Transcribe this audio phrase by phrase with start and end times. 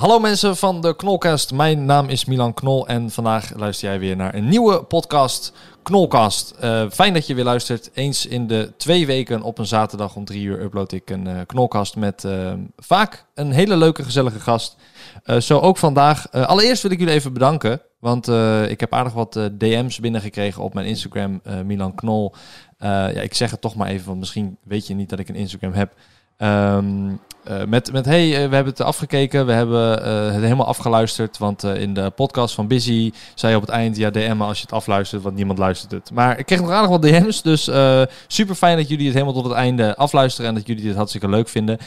[0.00, 1.52] Hallo mensen van de Knolcast.
[1.52, 5.52] Mijn naam is Milan Knol en vandaag luister jij weer naar een nieuwe podcast,
[5.82, 6.54] Knolcast.
[6.64, 7.90] Uh, fijn dat je weer luistert.
[7.94, 11.40] Eens in de twee weken op een zaterdag om drie uur upload ik een uh,
[11.46, 14.76] Knolcast met uh, vaak een hele leuke, gezellige gast.
[15.38, 16.32] zo ook vandaag.
[16.32, 18.28] allereerst wil ik jullie even bedanken, want
[18.68, 22.34] ik heb aardig wat DM's binnengekregen op mijn Instagram, Milan Knol.
[22.78, 25.34] ja, ik zeg het toch maar even, want misschien weet je niet dat ik een
[25.34, 25.92] Instagram heb.
[26.38, 30.66] Um, uh, met, met hey, uh, we hebben het afgekeken, we hebben uh, het helemaal
[30.66, 31.38] afgeluisterd.
[31.38, 34.62] Want in de podcast van Busy zei je op het eind, ja DM als je
[34.62, 36.10] het afluistert, want niemand luistert het.
[36.12, 37.70] Maar ik kreeg nog aardig wat DM's, dus
[38.26, 41.28] super fijn dat jullie het helemaal tot het einde afluisteren en dat jullie dit hartstikke
[41.28, 41.78] leuk vinden.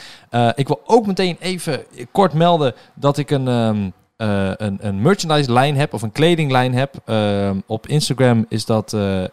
[0.56, 3.48] ik wil ook meteen even kort melden dat ik een...
[3.48, 6.96] Um, uh, een, een merchandise lijn heb of een kledinglijn heb.
[7.06, 9.24] Uh, op Instagram is dat uh,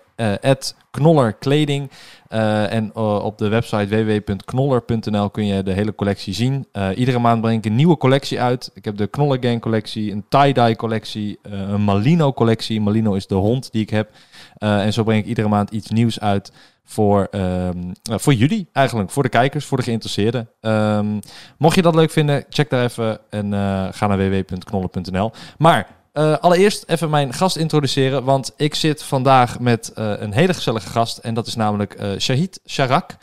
[0.91, 1.91] knollerkleding.
[2.28, 6.67] en op de website www.knoller.nl kun je de hele collectie zien.
[6.95, 8.70] iedere maand breng ik een nieuwe collectie uit.
[8.75, 12.81] Ik heb de Knoller Gang collectie, een tie-dye collectie, een Malino collectie.
[12.81, 14.11] Malino is de hond die ik heb.
[14.59, 16.53] en zo breng ik iedere maand iets nieuws uit
[16.87, 20.48] voor, um, voor jullie eigenlijk, voor de kijkers, voor de geïnteresseerden.
[20.61, 21.20] Um,
[21.59, 25.33] mocht je dat leuk vinden, check daar even en uh, ga naar www.knollen.nl.
[25.59, 30.55] Maar uh, allereerst even mijn gast introduceren, want ik zit vandaag met uh, een hele
[30.55, 33.17] gezellige gast en dat is namelijk Shahid Sharak.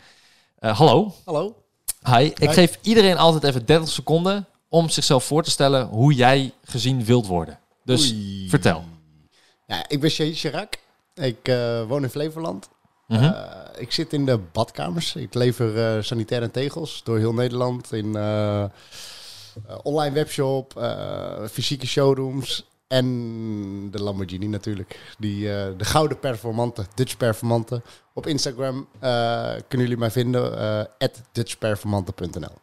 [0.58, 1.14] hallo.
[1.24, 1.56] Hallo.
[2.02, 2.30] Hi.
[2.34, 7.04] Ik geef iedereen altijd even 30 seconden om zichzelf voor te stellen hoe jij gezien
[7.04, 7.58] wilt worden.
[7.84, 8.48] Dus Oei.
[8.48, 8.84] vertel.
[9.66, 10.74] Ja, ik ben Shahid Sharak.
[11.14, 11.52] Ik
[11.88, 12.68] woon in Flevoland.
[13.08, 13.22] Mhm.
[13.22, 15.14] Eh, ik zit in de badkamers.
[15.14, 17.92] Ik lever uh, sanitaire tegels door heel Nederland.
[17.92, 18.64] In uh,
[19.82, 20.88] online webshop,
[21.50, 25.14] fysieke showrooms en de Lamborghini natuurlijk.
[25.18, 25.42] Die,
[25.76, 27.82] de gouden performante, Dutch performante.
[28.12, 28.88] Op Instagram
[29.68, 30.58] kunnen jullie mij vinden,
[30.98, 32.62] at dutchperformante.nl.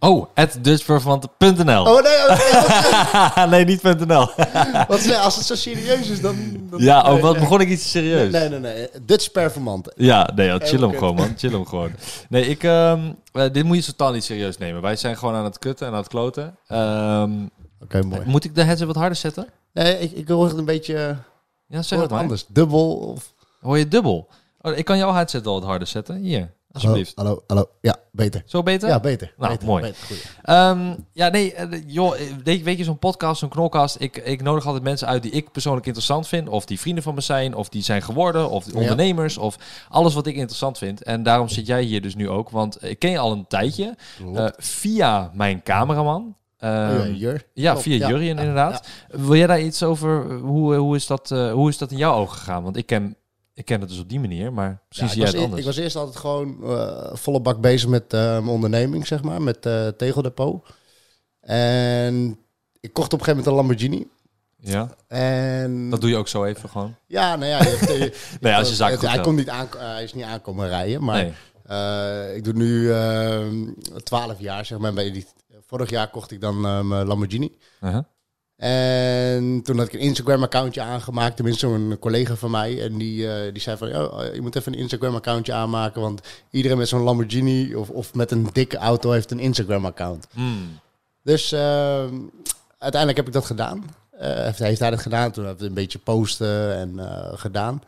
[0.00, 1.84] Oh, at dutchperformante.nl.
[1.84, 4.28] Oh nee, oh, nee, niet .nl.
[4.88, 6.36] Zeg, als het zo serieus is, dan...
[6.70, 8.32] dan ja, oh, wat begon ik iets serieus?
[8.32, 8.88] Nee, nee, nee.
[9.02, 9.92] Dutch Performante.
[9.96, 11.34] Ja, nee, ja, chill hem gewoon, man.
[11.36, 11.90] Chill hem gewoon.
[12.28, 12.62] Nee, ik...
[12.62, 13.16] Um,
[13.52, 14.82] dit moet je totaal niet serieus nemen.
[14.82, 16.56] Wij zijn gewoon aan het kutten en aan het kloten.
[16.68, 17.50] Um,
[17.80, 18.22] Oké, okay, mooi.
[18.24, 19.48] Moet ik de headset wat harder zetten?
[19.72, 21.16] Nee, ik, ik hoor het een beetje...
[21.66, 22.20] Ja, zeg het maar.
[22.20, 22.44] anders.
[22.48, 23.32] Dubbel of...
[23.60, 24.28] Hoor je dubbel?
[24.60, 26.16] Oh, ik kan jouw headset al wat harder zetten.
[26.16, 26.50] Hier.
[26.82, 27.12] Alsjeblieft.
[27.14, 28.42] Hallo, hallo, Ja, beter.
[28.46, 28.88] Zo beter?
[28.88, 29.34] Ja, beter.
[29.36, 29.92] Nou, beter, mooi.
[30.44, 34.66] um, ja, nee, uh, joh, weet, weet je, zo'n podcast, zo'n knolcast, ik, ik nodig
[34.66, 37.68] altijd mensen uit die ik persoonlijk interessant vind, of die vrienden van me zijn, of
[37.68, 39.56] die zijn geworden, of ondernemers, of
[39.88, 41.02] alles wat ik interessant vind.
[41.02, 43.96] En daarom zit jij hier dus nu ook, want ik ken je al een tijdje
[44.22, 46.36] uh, via mijn cameraman.
[46.60, 47.46] Um, ja, Jur.
[47.54, 48.88] ja, via Jurien inderdaad.
[49.08, 52.14] Wil jij daar iets over, hoe, hoe, is dat, uh, hoe is dat in jouw
[52.14, 52.62] ogen gegaan?
[52.62, 53.16] Want ik ken
[53.58, 55.60] ik ken het dus op die manier, maar precies ja, jij het anders.
[55.60, 59.42] Ik was eerst altijd gewoon uh, volle bak bezig met uh, mijn onderneming, zeg maar,
[59.42, 60.66] met uh, tegeldepot.
[61.40, 62.38] En
[62.80, 64.06] ik kocht op een gegeven moment een Lamborghini.
[64.56, 64.94] Ja.
[65.08, 66.96] En dat doe je ook zo even gewoon.
[67.06, 67.62] Ja, nou ja.
[67.62, 71.04] Je, je, nee, als je zaak hij komt niet aan, hij is niet aankomen rijden,
[71.04, 71.32] maar
[71.66, 72.34] nee.
[72.34, 72.92] ik doe nu
[74.02, 74.92] twaalf jaar, zeg maar.
[74.92, 75.26] Bij die,
[75.66, 77.56] vorig jaar kocht ik dan mijn Lamborghini.
[77.80, 77.98] -huh.
[78.58, 82.82] En toen had ik een Instagram-accountje aangemaakt, tenminste een collega van mij.
[82.82, 86.20] En die, uh, die zei van, oh, je moet even een Instagram-accountje aanmaken, want
[86.50, 90.26] iedereen met zo'n Lamborghini of, of met een dikke auto heeft een Instagram-account.
[90.34, 90.78] Mm.
[91.22, 91.58] Dus uh,
[92.78, 93.84] uiteindelijk heb ik dat gedaan.
[94.14, 96.98] Uh, heeft, heeft hij dat gedaan, toen heb ik een beetje posten en
[97.38, 97.82] gedaan.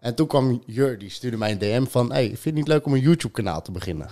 [0.00, 2.68] En toen kwam Jur, die stuurde mij een DM van, hey, vind je het niet
[2.68, 4.08] leuk om een YouTube-kanaal te beginnen?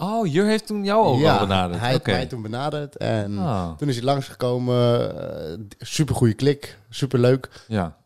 [0.00, 1.80] Oh, Jur heeft toen jou ook ja, al benaderd.
[1.80, 2.96] hij heeft mij toen benaderd.
[2.96, 3.76] En oh.
[3.76, 5.12] toen is hij langsgekomen.
[5.50, 6.78] Uh, super goede klik.
[6.90, 7.64] Super leuk.
[7.68, 7.96] Ja.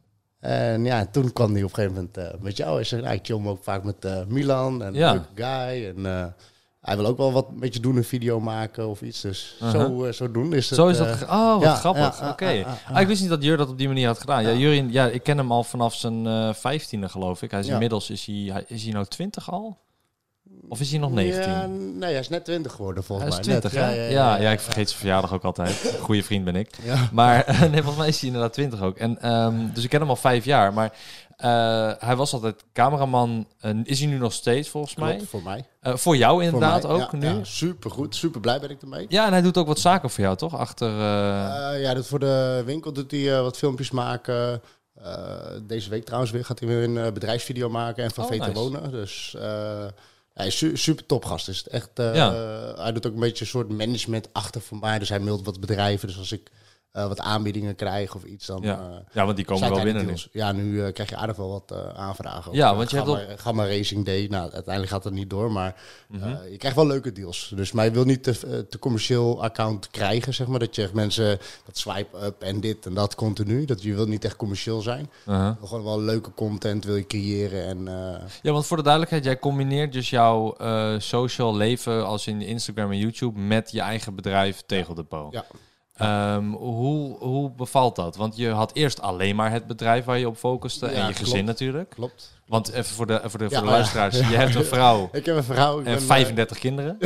[0.41, 2.75] En ja, toen kwam hij op een gegeven moment uh, met jou.
[2.75, 4.83] Hij zei, nou, ik chill ook vaak met uh, Milan.
[4.83, 5.13] En ja.
[5.13, 5.95] leuke guy.
[5.97, 6.35] En
[6.81, 9.21] hij wil ook wel wat een beetje doen, een video maken of iets.
[9.21, 9.81] Dus uh -huh.
[9.81, 10.79] zo, zo doen is het.
[10.79, 11.23] Zo is dat.
[11.23, 12.21] oh, wat ja, grappig.
[12.21, 12.31] Oké.
[12.31, 12.67] Okay.
[12.93, 14.59] ah, ik wist niet dat Jur dat op die manier had gedaan.
[14.59, 17.51] Ja, ja, ik ken hem al vanaf zijn vijftiende, geloof ik.
[17.51, 19.83] Hij is inmiddels, is hij, is hij nou twintig al?
[20.69, 21.51] Of is hij nog 19?
[21.51, 23.61] Ja, nee, hij is net 20 geworden volgens Hij is mij.
[23.61, 23.97] 20, Net.
[23.97, 24.09] hè?
[24.09, 25.95] Ja, ja, ik vergeet zijn verjaardag ook altijd.
[26.01, 26.71] Goeie vriend ben ik.
[27.13, 28.97] Maar nee, volgens mij is hij inderdaad 20 ook.
[28.97, 30.73] En, ehm, dus ik ken hem al vijf jaar.
[30.73, 30.93] Maar
[31.37, 33.47] eh, hij was altijd cameraman.
[33.85, 35.21] Is hij nu nog steeds, volgens mij?
[35.21, 35.65] Voor mij.
[35.81, 37.27] Eh, voor jou Voor inderdaad mij, ook ja, nu?
[37.27, 39.07] Ja, super goed, super blij ben ik ermee.
[39.09, 40.57] Ja, en hij doet ook wat zaken voor jou, toch?
[40.57, 40.89] Achter...
[40.89, 44.63] eh, ja, dat voor de winkel doet hij wat filmpjes maken.
[45.63, 48.53] Deze week trouwens weer gaat hij weer een bedrijfsvideo maken en van Oh, nice.
[48.53, 48.91] Wonen.
[48.91, 49.37] Dus
[50.35, 51.49] hij is su- super topgast.
[51.49, 52.33] Is het echt, eh, Ja.
[52.77, 54.99] Hij doet ook een beetje een soort management achter voor mij.
[54.99, 56.09] Dus hij mailt wat bedrijven.
[56.09, 56.51] Dus als ik
[56.95, 58.63] eh, wat aanbiedingen krijg of iets, dan...
[58.63, 58.79] Ja.
[58.79, 60.15] eh, ja, want die komen wel binnen nu.
[60.33, 62.53] Ja, nu eh, krijg je aardig wel wat aanvragen.
[62.53, 64.27] Ja, want je eh, hebt Gamma, Gamma Racing Day.
[64.31, 65.75] Nou, uiteindelijk gaat het niet door, maar
[66.09, 66.29] Mhm.
[66.51, 67.53] je krijgt wel leuke deals.
[67.57, 70.59] Dus je wil niet te, te commercieel account krijgen, zeg maar.
[70.59, 73.65] Dat je echt mensen dat swipe up en dit en dat continu.
[73.65, 75.11] Dat je wil niet echt commercieel zijn.
[75.29, 75.51] Uh-huh.
[75.65, 77.85] Gewoon wel leuke content wil je creëren en
[78.43, 80.55] Ja, want voor de duidelijkheid, jij combineert dus jouw
[80.99, 85.33] social leven als in Instagram en YouTube met je eigen bedrijf Tegeldepot.
[85.33, 85.45] ja.
[85.95, 88.17] Ehm, hoe, hoe bevalt dat?
[88.17, 91.45] Want je had eerst alleen maar het bedrijf waar je op focuste en je gezin
[91.45, 91.91] natuurlijk.
[91.91, 92.33] Klopt.
[92.47, 93.71] Want even voor de, voor de, Ja, voor de ja.
[93.77, 95.79] luisteraars, je hebt een vrouw Ik heb een vrouw.
[95.79, 96.99] en ben, eh, 35 kinderen.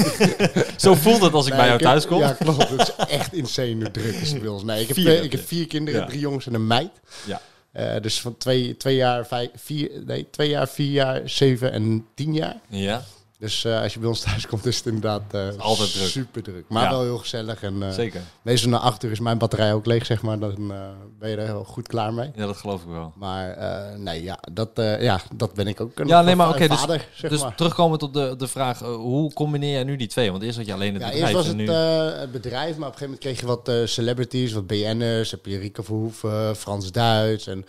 [0.76, 2.18] Zo voelt het als ik nee, bij jou thuis kom.
[2.18, 2.68] Ja, klopt.
[2.68, 4.62] Het is echt insane hoe druk is het bij ons.
[4.64, 7.00] Nee, ik heb, Vier twee- ik heb vier kinderen, drie jongens en een meid.
[7.26, 7.40] Ja.
[7.72, 12.06] Eh, dus van twee, twee jaar, vijf, vier, nee, twee jaar, vier jaar, zeven en
[12.14, 12.56] tien jaar.
[12.68, 13.02] Ja,
[13.42, 16.08] Dus eh, als je bij ons thuis komt, is het inderdaad eh, Altijd druk.
[16.08, 16.64] super druk.
[16.68, 16.90] Maar Ja.
[16.90, 17.62] wel heel gezellig.
[17.62, 18.20] En eh, zeker.
[18.42, 20.38] meestal na acht uur is mijn batterij ook leeg, zeg maar.
[20.38, 20.72] Dan
[21.18, 22.30] ben je er heel goed klaar mee.
[22.34, 23.12] Ja, dat geloof ik wel.
[23.16, 23.56] Maar
[23.98, 25.90] nee, ja dat, ja, dat ben ik ook.
[26.06, 26.80] Ja, nee, maar oké, dus-
[27.14, 27.54] zeg dus maar.
[27.54, 30.30] terugkomend op de, de vraag, hoe combineer jij nu die twee?
[30.30, 31.70] Want eerst had je alleen het Ja, bedrijf eerst was het nu...
[31.70, 35.30] het bedrijf, maar op een gegeven moment kreeg je wat celebrities, wat BN'ers.
[35.30, 37.64] Heb je Rieke Verhoeven, Frans Duits en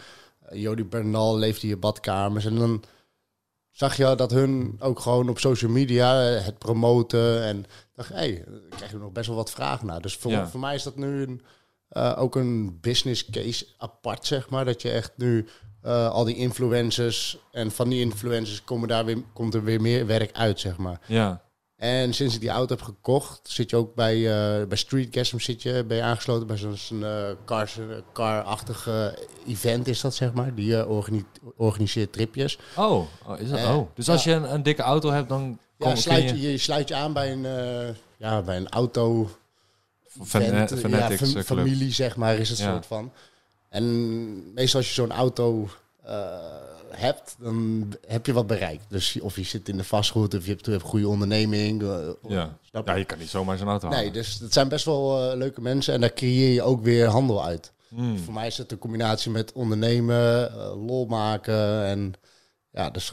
[0.54, 2.46] uh, Jody Bernal leefde in je badkamers.
[2.46, 2.84] En dan
[3.74, 7.44] zag je dat hun ook gewoon op social media eh, het promoten.
[7.44, 7.66] En
[7.96, 10.02] dacht, hé, hey, daar krijg je nog best wel wat vragen naar.
[10.02, 10.48] Dus voor, Ja.
[10.48, 11.42] voor mij is dat nu een,
[11.90, 14.66] eh, ook een business case apart, zeg maar.
[14.66, 15.48] Dat je echt nu
[15.82, 20.06] eh, al die influencers en van die influencers komen daar weer, komt er weer meer
[20.06, 21.00] werk uit, zeg maar.
[21.08, 21.42] Ja,
[21.84, 25.62] En sinds ik die auto heb gekocht, zit je ook bij, eh bij Streetgasm zit
[25.62, 29.06] je, ben je aangesloten bij zo'n zo'n, eh, cars- eh, car-achtig eh,
[29.48, 30.56] event is dat, zeg maar.
[30.56, 31.26] Die organi-
[31.58, 32.58] organiseert tripjes.
[32.76, 33.60] Oh, oh, is dat?
[33.60, 33.88] Oh.
[33.96, 34.32] Dus als ja.
[34.32, 36.96] je een, een dikke auto hebt, dan Ja, kom, sluit kun je, je sluit je
[36.96, 37.46] aan bij een,
[38.18, 39.30] ja, bij een auto
[40.24, 42.72] Fan- eh, ja, fam- familie, zeg maar, is het Ja.
[42.72, 43.12] soort van.
[43.70, 45.70] En meestal als je zo'n auto
[46.96, 48.86] hebt, dan heb je wat bereikt.
[48.90, 51.82] Dus of je zit in de vastgoed, of je hebt, een goede onderneming.
[51.84, 51.98] eh,
[52.28, 52.58] Ja.
[52.70, 52.92] snap je?
[52.92, 54.14] ja, je kan niet zomaar zo'n auto Nee, halen.
[54.14, 57.46] dus het zijn best wel eh, leuke mensen en daar creëer je ook weer handel
[57.46, 57.72] uit.
[57.90, 58.18] Hmm.
[58.18, 62.14] Voor mij is het een combinatie met ondernemen, eh, lol maken en
[62.74, 63.12] ja, dus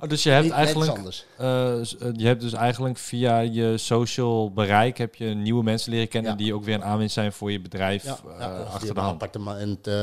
[0.00, 0.98] Oh, dus je hebt eigenlijk,
[1.36, 6.08] eh, eh, je hebt dus eigenlijk via je social bereik heb je nieuwe mensen leren
[6.08, 6.36] kennen Ja.
[6.36, 9.12] die ook weer een aanwinst zijn voor je bedrijf Ja, eh, ja, achter de hand.
[9.12, 9.94] appartement eh,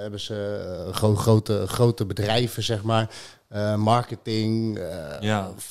[0.00, 3.08] hebben ze gro- grote, grote bedrijven, zeg maar.
[3.76, 4.80] Marketing,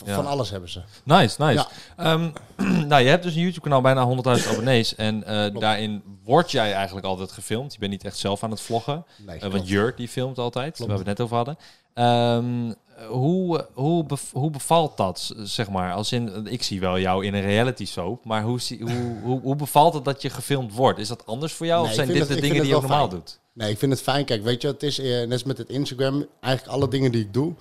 [0.06, 0.82] van alles hebben ze.
[1.04, 1.54] Nice, nice.
[1.54, 1.68] Ja.
[1.98, 2.30] Ehm,
[2.88, 4.06] nou, je hebt dus een YouTube-kanaal bijna
[4.40, 5.20] 100.000 abonnees en
[5.60, 7.74] daarin word jij eigenlijk altijd gefilmd.
[7.74, 9.06] Je bent niet echt zelf aan het vloggen.
[9.26, 11.58] Nee, want Jurt die filmt altijd, waar we het net over hadden.
[11.96, 12.72] Ehm,
[13.08, 15.94] hoe, hoe, hoe bevalt dat, zeg maar?
[15.94, 19.56] Als in, ik zie wel jou in een reality soap, maar hoe, hoe, hoe, hoe
[19.56, 21.00] bevalt het dat je gefilmd wordt?
[21.00, 23.10] Is dat anders voor jou Nee, of zijn dit het- de dingen die je normaal
[23.10, 23.40] doet?
[23.54, 24.26] Nee, ik vind het fijn.
[24.26, 26.26] Kijk, weet je, het is eh, net als met het Instagram.
[26.42, 27.54] Eigenlijk alle dingen die ik doe,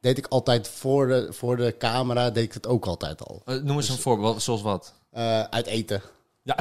[0.00, 3.42] deed ik altijd voor de, voor de camera, deed ik het ook altijd al.
[3.44, 4.94] Eh, noem eens een voorbeeld, zoals wat?
[5.10, 6.02] Eh, uit eten.
[6.42, 6.56] Ja,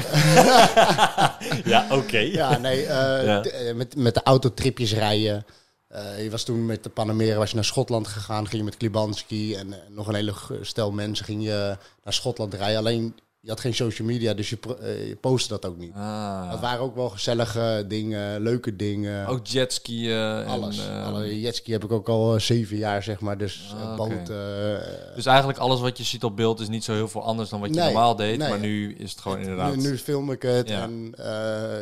[1.65, 2.17] ja oké.
[2.17, 3.43] Ja, nee, Ja.
[3.75, 5.45] met, met de autotripjes rijden.
[5.93, 8.77] Eh, je was toen met de Panamera, was je naar Schotland gegaan, ging je met
[8.77, 12.77] Klibanski en eh, nog een hele stel mensen ging je naar Schotland rijden.
[12.77, 15.93] Alleen, je had geen social media, dus je, eh, je postte dat ook niet.
[15.93, 19.27] Ah, Dat waren ook wel gezellige dingen, leuke dingen.
[19.27, 20.45] ook jetskiën en...
[20.45, 20.77] alles.
[20.87, 23.37] eh, Alle jetski heb ik ook al zeven jaar, zeg maar.
[23.37, 24.81] Dus Ah, boten.
[25.15, 27.59] Dus eigenlijk alles wat je ziet op beeld is niet zo heel veel anders dan
[27.59, 28.37] wat je Nee, normaal deed.
[28.37, 28.49] nee.
[28.49, 29.75] Maar nu is het gewoon inderdaad...
[29.75, 30.69] Nu, nu film ik het.
[30.69, 30.81] Ja.
[30.81, 31.13] En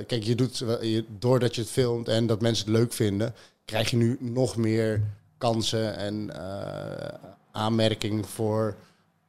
[0.07, 3.33] kijk, je doet, je, doordat je het filmt en dat mensen het leuk vinden,
[3.65, 5.01] krijg je nu nog meer
[5.37, 7.13] kansen en eh,
[7.51, 8.75] aanmerking voor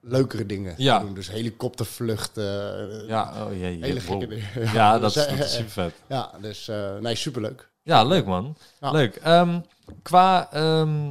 [0.01, 0.99] leukere dingen Ja.
[0.99, 1.15] te doen.
[1.15, 3.07] Dus helikoptervluchten.
[3.07, 3.79] Ja, oh jee.
[3.81, 4.73] hele gekke dingen.
[4.73, 5.95] Ja, dat, Dus, is, dat eh, is super vet.
[6.07, 7.69] Ja, dus eh, nee, superleuk.
[7.83, 8.57] Ja, leuk man.
[8.81, 8.91] Ja.
[8.91, 9.17] Leuk.
[9.17, 9.61] Ehm,
[10.03, 11.11] qua, ehm,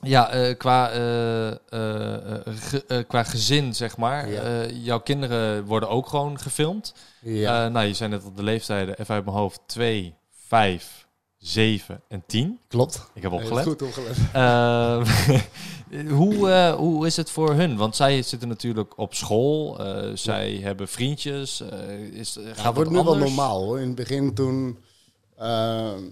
[0.00, 4.28] ja, eh, qua, eh, eh, eh, ge- eh, qua gezin, zeg maar.
[4.28, 6.94] Eh, jouw kinderen worden ook gewoon gefilmd.
[7.20, 10.14] Ja, Eh, nou, je zijn net op de leeftijden, even uit mijn hoofd, 2,
[10.46, 10.97] 5,
[11.38, 12.58] 7 en 10.
[12.68, 13.06] klopt.
[13.14, 13.64] Ik heb opgelet.
[13.64, 14.16] Goed opgelet.
[14.32, 15.06] Ehm,
[16.14, 17.76] Hoe, eh, hoe is het voor hun?
[17.76, 19.78] Want zij zitten natuurlijk op school.
[19.86, 21.60] eh, zij hebben vriendjes.
[21.60, 23.80] eh, is, gaat Ja, het het wordt nu wel normaal hoor.
[23.80, 24.78] In het begin toen...
[25.36, 25.46] eh,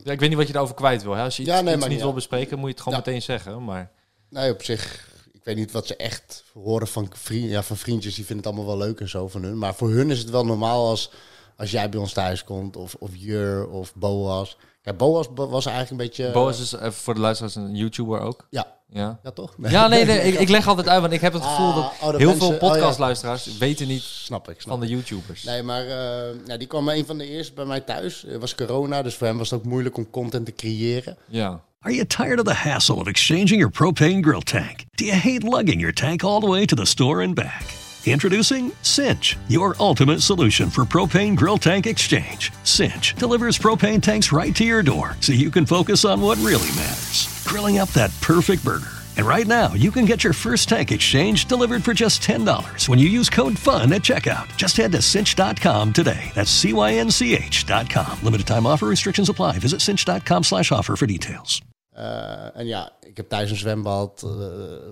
[0.04, 1.14] Ja, ik weet niet wat je daarover kwijt wil.
[1.14, 1.22] Hè?
[1.22, 2.04] Als je iets, Ja, nee, iets maar niet ja.
[2.04, 3.04] wil bespreken, moet je het gewoon Ja.
[3.06, 3.64] meteen zeggen.
[3.64, 3.90] Maar
[4.28, 5.14] nee, op zich...
[5.32, 8.14] Ik weet niet wat ze echt horen van, vriend, ja, van vriendjes.
[8.14, 9.58] Die vinden het allemaal wel leuk en zo van hun.
[9.58, 11.10] Maar voor hun is het wel normaal als,
[11.56, 12.76] als jij bij ons thuis komt.
[12.76, 14.56] Of, of Jur of Boas.
[14.86, 16.30] Kijk, Boas was eigenlijk een beetje...
[16.30, 18.46] Boas is even voor de luisteraars een YouTuber ook.
[18.50, 19.18] Ja, Ja.
[19.22, 19.54] ja toch?
[19.68, 21.84] Ja, nee, nee ik, ik leg altijd uit, want ik heb het gevoel Ah, dat
[21.84, 22.68] oh, dat heel mensen- veel oh, ja.
[22.68, 25.42] podcastluisteraars weten niet Snap ik, snap van de YouTubers.
[25.42, 28.24] Nee, maar eh, ja, die kwam een van de eerste bij mij thuis.
[28.28, 31.16] Het was corona, dus voor hem was het ook moeilijk om content te creëren.
[31.28, 31.60] Ja.
[31.80, 34.78] Are you tired of the hassle of exchanging your propane grill tank?
[34.94, 37.62] Do you hate lugging your tank all the way to the store and back?
[38.06, 42.52] Introducing Cinch, your ultimate solution for propane grill tank exchange.
[42.62, 46.68] Cinch delivers propane tanks right to your door so you can focus on what really
[46.76, 48.92] matters grilling up that perfect burger.
[49.16, 52.98] And right now, you can get your first tank exchange delivered for just $10 when
[52.98, 54.54] you use code FUN at checkout.
[54.56, 56.32] Just head to cinch.com today.
[56.34, 58.18] That's C-Y-N-C-H.com.
[58.22, 59.58] Limited time offer restrictions apply.
[59.58, 61.62] Visit cinch.com slash offer for details.
[61.96, 64.30] Eh, en ja, ik heb thuis een zwembad, eh,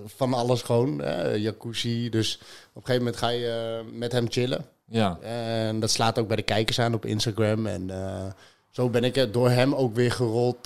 [0.05, 2.09] van alles gewoon, eh, jacuzzi.
[2.09, 2.35] Dus
[2.73, 4.65] op een gegeven moment ga je eh, met hem chillen.
[4.87, 5.17] Ja.
[5.21, 7.67] En dat slaat ook bij de kijkers aan op Instagram.
[7.67, 7.91] En
[8.69, 10.65] zo ben ik door hem ook weer gerold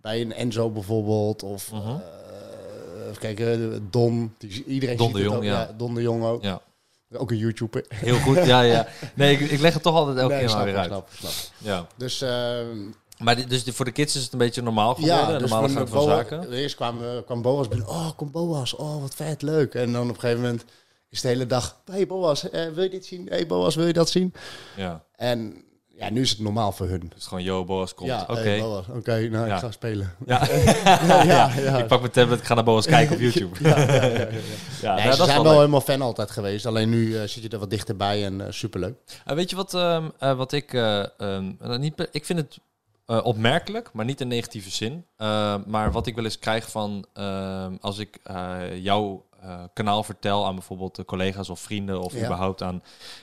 [0.00, 1.42] bij een Enzo bijvoorbeeld.
[1.42, 1.88] Of Mhm.
[1.88, 4.34] eh, even kijken, Don.
[4.38, 5.42] Die, iedereen Don ziet de Jong, ook.
[5.42, 5.74] ja.
[5.76, 6.42] Don de Jong ook.
[6.42, 6.60] ja.
[7.12, 7.84] Ook een YouTuber.
[7.88, 8.44] Heel goed.
[8.44, 8.86] Ja, ja.
[9.14, 10.86] Nee, ik, ik leg het toch altijd elke Nee, keer maar weer uit.
[10.86, 11.32] snap snap.
[11.58, 11.86] Ja.
[11.96, 12.58] Dus eh,
[13.20, 15.16] Maar dus voor de kids is het een beetje normaal geworden.
[15.16, 16.52] ja, dus normale van van Boas- zaken.
[16.52, 17.88] Eerst kwam, kwam Boas binnen.
[17.88, 18.74] Oh, kom Boas.
[18.76, 19.74] Oh, wat vet, leuk.
[19.74, 20.64] En dan op een gegeven moment
[21.08, 21.76] is de hele dag...
[21.90, 23.26] Hey Boas, eh, wil je dit zien?
[23.30, 24.32] Hey Boas, wil je dat zien?
[24.76, 25.04] Ja.
[25.16, 27.12] En ja, nu is het normaal voor hun.
[27.14, 28.08] Dus gewoon, yo, Boas komt.
[28.08, 28.40] Ja, Oké.
[28.40, 28.60] hey.
[28.96, 29.54] Oké, nou, Ja.
[29.54, 30.14] ik ga spelen.
[30.26, 30.46] Ja.
[31.24, 31.78] ja, ja.
[31.78, 33.56] Ik pak mijn tablet, ik ga naar Boas kijken op YouTube.
[33.68, 34.18] Ja, ja, ja, ja.
[34.18, 34.28] Nee,
[34.82, 36.66] nou, ze dat is zijn wel helemaal fan altijd geweest.
[36.66, 38.94] Alleen nu eh, zit je er wat dichterbij en eh, superleuk.
[39.24, 40.72] Weet je wat, ehm, eh, wat ik...
[40.72, 42.58] eh, ehm, eh, niet, ik vind het
[43.10, 45.04] eh, opmerkelijk, maar niet in negatieve zin.
[45.16, 47.04] Eh, maar wat ik wel eens krijg van...
[47.12, 49.28] ehm, als ik eh, jouw
[49.72, 52.00] kanaal vertel aan bijvoorbeeld de collega's of vrienden...
[52.00, 52.24] of Ja.
[52.24, 52.82] überhaupt aan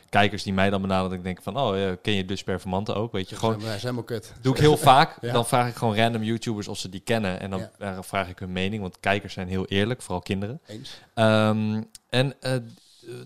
[0.10, 1.10] kijkers die mij dan benaderen...
[1.10, 3.12] dat ik denk van, oh, ken je dus performanten ook?
[3.12, 3.62] Weet je, gewoon...
[3.62, 4.34] Hij is helemaal kut.
[4.42, 5.18] Doe ik heel vaak.
[5.22, 5.34] Ja.
[5.34, 7.40] Dan vraag ik gewoon random YouTubers of ze die kennen.
[7.40, 8.04] En dan Ja.
[8.04, 8.82] vraag ik hun mening.
[8.82, 10.62] Want kijkers zijn heel eerlijk, vooral kinderen.
[10.68, 11.00] Eens.
[11.14, 12.34] Ehm, en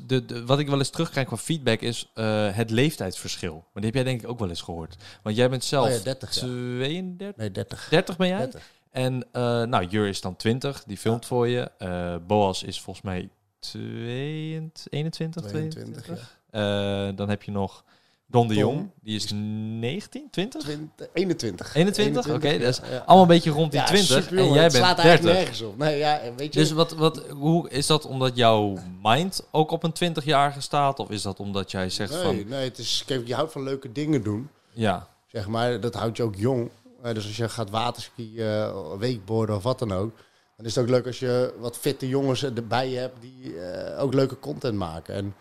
[0.06, 3.54] de, de, wat ik wel eens terugkrijg qua feedback is eh, het leeftijdsverschil.
[3.54, 4.96] Maar die heb jij denk ik ook wel eens gehoord.
[5.22, 6.40] Want jij bent zelf Oh ja, 30, ja.
[6.40, 7.88] 32, Nee, 30.
[7.90, 8.38] 30 ben jij?
[8.38, 8.70] 30.
[8.92, 11.72] En eh, nou, Jur is dan 20, die filmt voor je.
[11.78, 16.40] Eh, Boas is volgens mij 22, 21, 22, 22.
[16.50, 17.84] Eh, dan heb je nog
[18.32, 20.62] Don de Jong, die is 19, 20?
[20.62, 21.76] 20, 21.
[21.76, 22.30] 21?
[22.30, 22.98] Oké, dat is ja, ja.
[22.98, 24.24] Allemaal een beetje rond die Ja, 20.
[24.24, 25.06] super, en jij bent slaat 30.
[25.06, 25.78] eigenlijk nergens op.
[25.78, 26.60] Nee, ja, weet je.
[26.60, 31.00] Dus wat, wat, hoe is dat omdat jouw mind ook op een 20-jarige staat?
[31.00, 32.48] Of is dat omdat jij zegt nee, van...
[32.48, 34.50] nee, het is, kijk, je houdt van leuke dingen doen.
[34.74, 36.70] Ja, Zeg maar, dat houdt je ook jong.
[37.02, 40.16] Eh, dus als je gaat waterskiën, eh, weekborden of wat dan ook.
[40.58, 44.14] Dan is het ook leuk als je wat fitte jongens erbij hebt die eh, ook
[44.14, 45.16] leuke content maken.
[45.16, 45.36] En,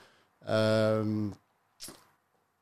[0.44, 1.28] ehm,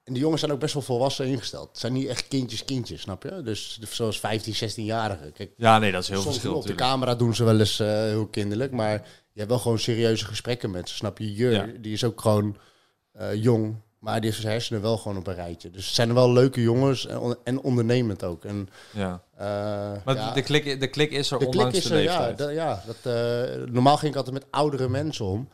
[0.09, 1.69] en die jongens zijn ook best wel volwassen ingesteld.
[1.69, 3.43] Het zijn niet echt kindjes, kindjes, snap je?
[3.43, 5.33] Dus zoals 15, 16-jarigen.
[5.33, 7.87] Kijk, ja nee, dat is heel verschil op de camera doen ze wel eens eh,
[7.88, 8.73] heel kinderlijk.
[8.73, 8.93] Maar
[9.33, 11.33] je hebt wel gewoon serieuze gesprekken met ze, snap je?
[11.35, 11.67] Jur, Ja.
[11.81, 12.57] die is ook gewoon
[13.12, 13.77] eh, jong.
[13.99, 15.71] Maar die heeft zijn hersenen wel gewoon op een rijtje.
[15.71, 18.45] Dus het zijn wel leuke jongens en, on- en ondernemend ook.
[18.45, 19.23] En, Ja.
[19.37, 19.47] eh,
[20.05, 22.83] Maar ja, de, klik, de klik is er de klik is de er, ja, ja
[22.87, 23.12] dat,
[23.71, 25.49] normaal ging ik altijd met oudere mensen om.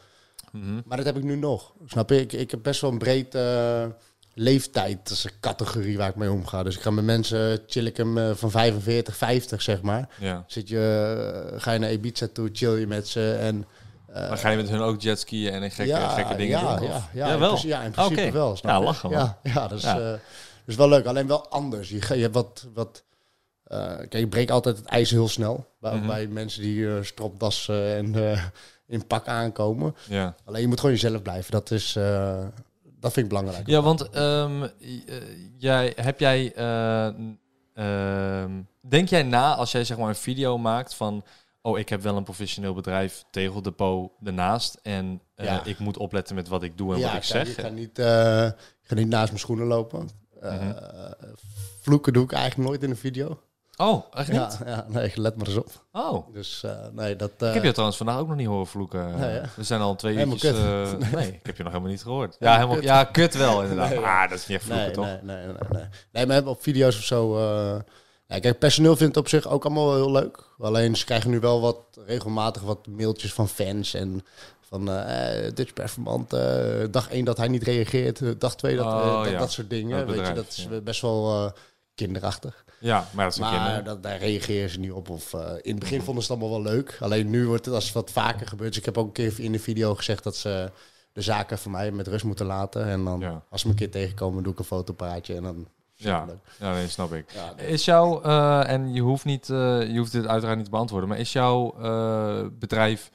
[0.53, 0.81] Mhm.
[0.85, 1.73] Maar dat heb ik nu nog.
[1.87, 2.21] Snap je?
[2.21, 3.35] Ik, ik heb best wel een breed
[4.35, 4.99] eh, leeftijd.
[5.03, 6.63] Dat is een categorie waar ik mee omga.
[6.63, 10.09] Dus ik ga met mensen chill ik hem eh, van 45, 50 zeg maar.
[10.21, 10.45] Ja.
[10.47, 13.67] Zit je, eh, ga je naar Ibiza toe, chill je met ze en...
[14.07, 16.89] eh, Dan ga je met hun ook jetskiën en gekke, gekke dingen ja, doen?
[16.89, 17.09] Ja, of?
[17.13, 17.49] ja, in wel.
[17.49, 18.57] principe- Ja, in principe wel.
[18.57, 18.85] Snap Ja, je?
[18.85, 19.19] lachen, man.
[19.19, 19.99] Ja, ja, dat is, Ja.
[19.99, 20.21] eh, dat
[20.67, 21.07] is wel leuk.
[21.07, 21.89] Alleen wel anders.
[21.89, 22.67] Je, je hebt wat...
[22.75, 23.03] wat
[23.65, 25.67] eh, kijk, ik breek altijd het ijs heel snel.
[25.81, 26.07] Bij, Mhm.
[26.07, 28.43] bij mensen die eh stropdassen en eh,
[28.87, 29.95] in pak aankomen.
[30.09, 30.35] Ja.
[30.45, 31.51] Alleen je moet gewoon jezelf blijven.
[31.53, 31.97] Dat is...
[33.05, 33.67] dat vind ik belangrijk.
[33.67, 34.69] Ja, want ehm, eh,
[35.59, 37.07] jij, heb jij, eh,
[37.75, 41.25] ehm, denk jij na als jij zeg maar een video maakt van,
[41.63, 45.65] oh ik heb wel een professioneel bedrijf, tegeldepot ernaast en eh, Ja.
[45.65, 47.49] ik moet opletten met wat ik doe en ja, wat ik zeg.
[47.49, 50.09] Ik ga, niet, ik ga niet naast mijn schoenen lopen.
[50.41, 50.73] Mhm.
[51.81, 53.41] Vloeken doe ik eigenlijk nooit in een video.
[53.77, 54.37] Oh, echt niet?
[54.41, 55.71] Ja, ja, nee, let maar eens op.
[55.93, 57.31] Oh, Dus eh, nee, dat...
[57.39, 59.19] eh, ik heb je trouwens vandaag ook nog niet horen vloeken.
[59.19, 59.41] Nee?
[59.57, 60.57] We zijn al twee uurtjes...
[60.59, 62.37] eh, nee, ik heb je nog helemaal niet gehoord.
[62.41, 62.85] Ja, Helemaal kut.
[62.85, 63.89] ja kut wel inderdaad.
[63.89, 65.05] Nee, ah, dat is niet echt vloeken, nee, toch?
[65.05, 65.85] Nee, nee, nee, nee.
[66.13, 67.39] Nee, maar op video's of zo...
[68.27, 70.49] Ja, kijk, personeel vindt het op zich ook allemaal wel heel leuk.
[70.59, 74.25] Alleen ze krijgen nu wel wat regelmatig wat mailtjes van fans en
[74.61, 76.31] van eh Dutch Performant.
[76.91, 79.39] dag 1 dat hij niet reageert, dag 2 dat, Oh, dat, ja.
[79.39, 80.07] dat soort dingen.
[80.07, 80.81] Dat Weet je, dat is ja.
[80.81, 81.53] best wel
[81.95, 82.64] kinderachtig.
[82.85, 85.11] Ja, maar dat is Maar dat, daar reageren ze niet op.
[85.11, 86.97] Of, eh, in het begin vonden ze het allemaal wel leuk.
[87.01, 88.69] Alleen nu wordt het als wat vaker gebeurt.
[88.69, 90.71] Dus ik heb ook een keer in de video gezegd dat ze
[91.13, 92.87] de zaken van mij met rust moeten laten.
[92.87, 93.43] En dan, Ja.
[93.51, 95.35] als ze me een keer tegenkomen, doe ik een fotopraatje.
[95.35, 96.27] En dan Ja,
[96.61, 97.33] ja nee, snap ik.
[97.33, 97.67] Ja, nee.
[97.67, 101.09] Is jouw, eh, en je hoeft, niet, eh, je hoeft dit uiteraard niet te beantwoorden,
[101.09, 101.75] maar is jouw
[102.59, 103.11] bedrijf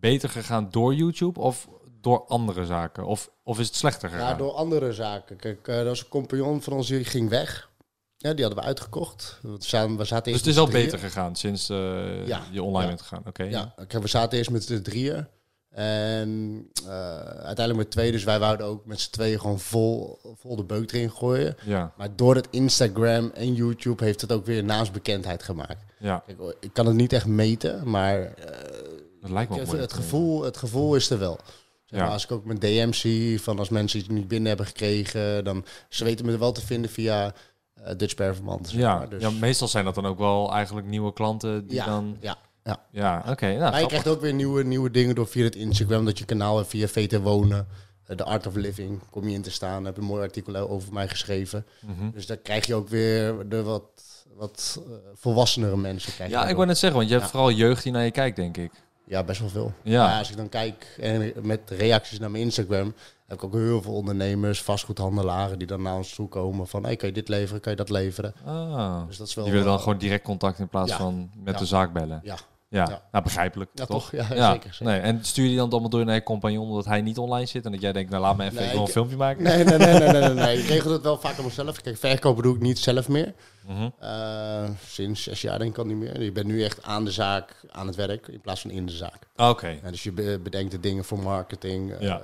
[0.00, 1.68] beter gegaan door YouTube of
[2.00, 3.06] door andere zaken?
[3.06, 4.28] Of, of is het slechter gegaan?
[4.28, 5.36] Ja, door andere zaken.
[5.36, 7.69] Kijk, er was een compagnon van ons die ging weg.
[8.22, 9.38] Ja, die hadden we uitgekocht.
[9.42, 12.82] We zaten, we zaten dus het is al beter gegaan sinds eh, Ja, je online
[12.82, 12.88] ja.
[12.88, 13.22] bent gegaan.
[13.26, 13.42] Oké.
[13.42, 15.26] Ja, we zaten eerst met z'n drieën.
[15.70, 18.12] En eh, uiteindelijk met twee.
[18.12, 21.56] Dus wij wouden ook met z'n tweeën gewoon vol, vol de beuk erin gooien.
[21.64, 25.84] Ja, Maar door het Instagram en YouTube heeft het ook weer naamsbekendheid gemaakt.
[25.98, 28.34] ja, Kijk, ik kan het niet echt meten, maar eh,
[29.20, 31.38] dat lijkt me het, het, gevoel, het gevoel is er wel.
[31.84, 32.14] Zeg maar, Ja.
[32.14, 35.64] Als ik ook mijn DM zie van als mensen iets niet binnen hebben gekregen, dan
[35.88, 37.34] ze weten me wel te vinden via
[37.96, 38.78] Dutch Performance.
[38.78, 39.08] Ja, maar.
[39.08, 42.16] Dus, ja, meestal zijn dat dan ook wel eigenlijk nieuwe klanten die ja, dan...
[42.20, 42.80] ja, ja.
[42.90, 43.46] Ja, oké.
[43.46, 46.24] nou, Maar je krijgt ook weer nieuwe, nieuwe dingen door via het Instagram, dat je
[46.24, 47.66] kanaal hebt via VT Wonen.
[48.06, 49.84] eh, The Art of Living, kom je in te staan.
[49.84, 51.66] Heb een mooi artikel over mij geschreven.
[51.80, 52.10] Mhm.
[52.10, 53.82] Dus dan krijg je ook weer de wat,
[54.36, 56.12] wat eh, volwassenere mensen.
[56.12, 57.36] Krijg Ja, ik wou net zeggen, want je hebt Ja.
[57.36, 58.70] vooral jeugd die naar je kijkt, denk ik.
[59.06, 59.72] Ja, best wel veel.
[59.82, 60.06] Ja.
[60.06, 62.94] Maar als ik dan kijk en met reacties naar mijn Instagram,
[63.30, 66.96] heb ik ook heel veel ondernemers, vastgoedhandelaren die dan naar ons toe komen van, hey,
[66.96, 68.34] kan je dit leveren, kan je dat leveren?
[68.44, 69.06] Ah.
[69.06, 69.44] Dus dat is wel.
[69.44, 70.96] Die willen dan eh, gewoon direct contact in plaats ja.
[70.96, 71.60] van met Ja.
[71.60, 72.20] de zaak bellen.
[72.22, 72.36] Ja,
[72.70, 73.02] Ja, Ja.
[73.12, 73.70] Nou, begrijpelijk.
[73.74, 74.10] ja toch?
[74.10, 74.10] toch?
[74.12, 74.74] Ja, zeker.
[74.74, 74.92] zeker.
[74.92, 77.64] Nee, en stuur je dan allemaal door naar je compagnon omdat hij niet online zit
[77.64, 79.42] en dat jij denkt, nou laat me even, Nee, ik wil een filmpje maken?
[79.42, 80.58] Nee, nee, nee, nee, nee, nee, nee.
[80.62, 81.80] Ik regel het wel vaak aan mezelf.
[81.80, 83.34] Kijk, verkopen doe ik niet zelf meer.
[83.66, 83.88] Mhm.
[83.98, 86.22] Eh, sinds zes jaar denk ik al niet meer.
[86.22, 88.92] Je bent nu echt aan de zaak, aan het werk, in plaats van in de
[88.92, 89.26] zaak.
[89.36, 89.68] Oké.
[89.82, 92.16] Ja, dus je be- bedenkt de dingen voor marketing, eh,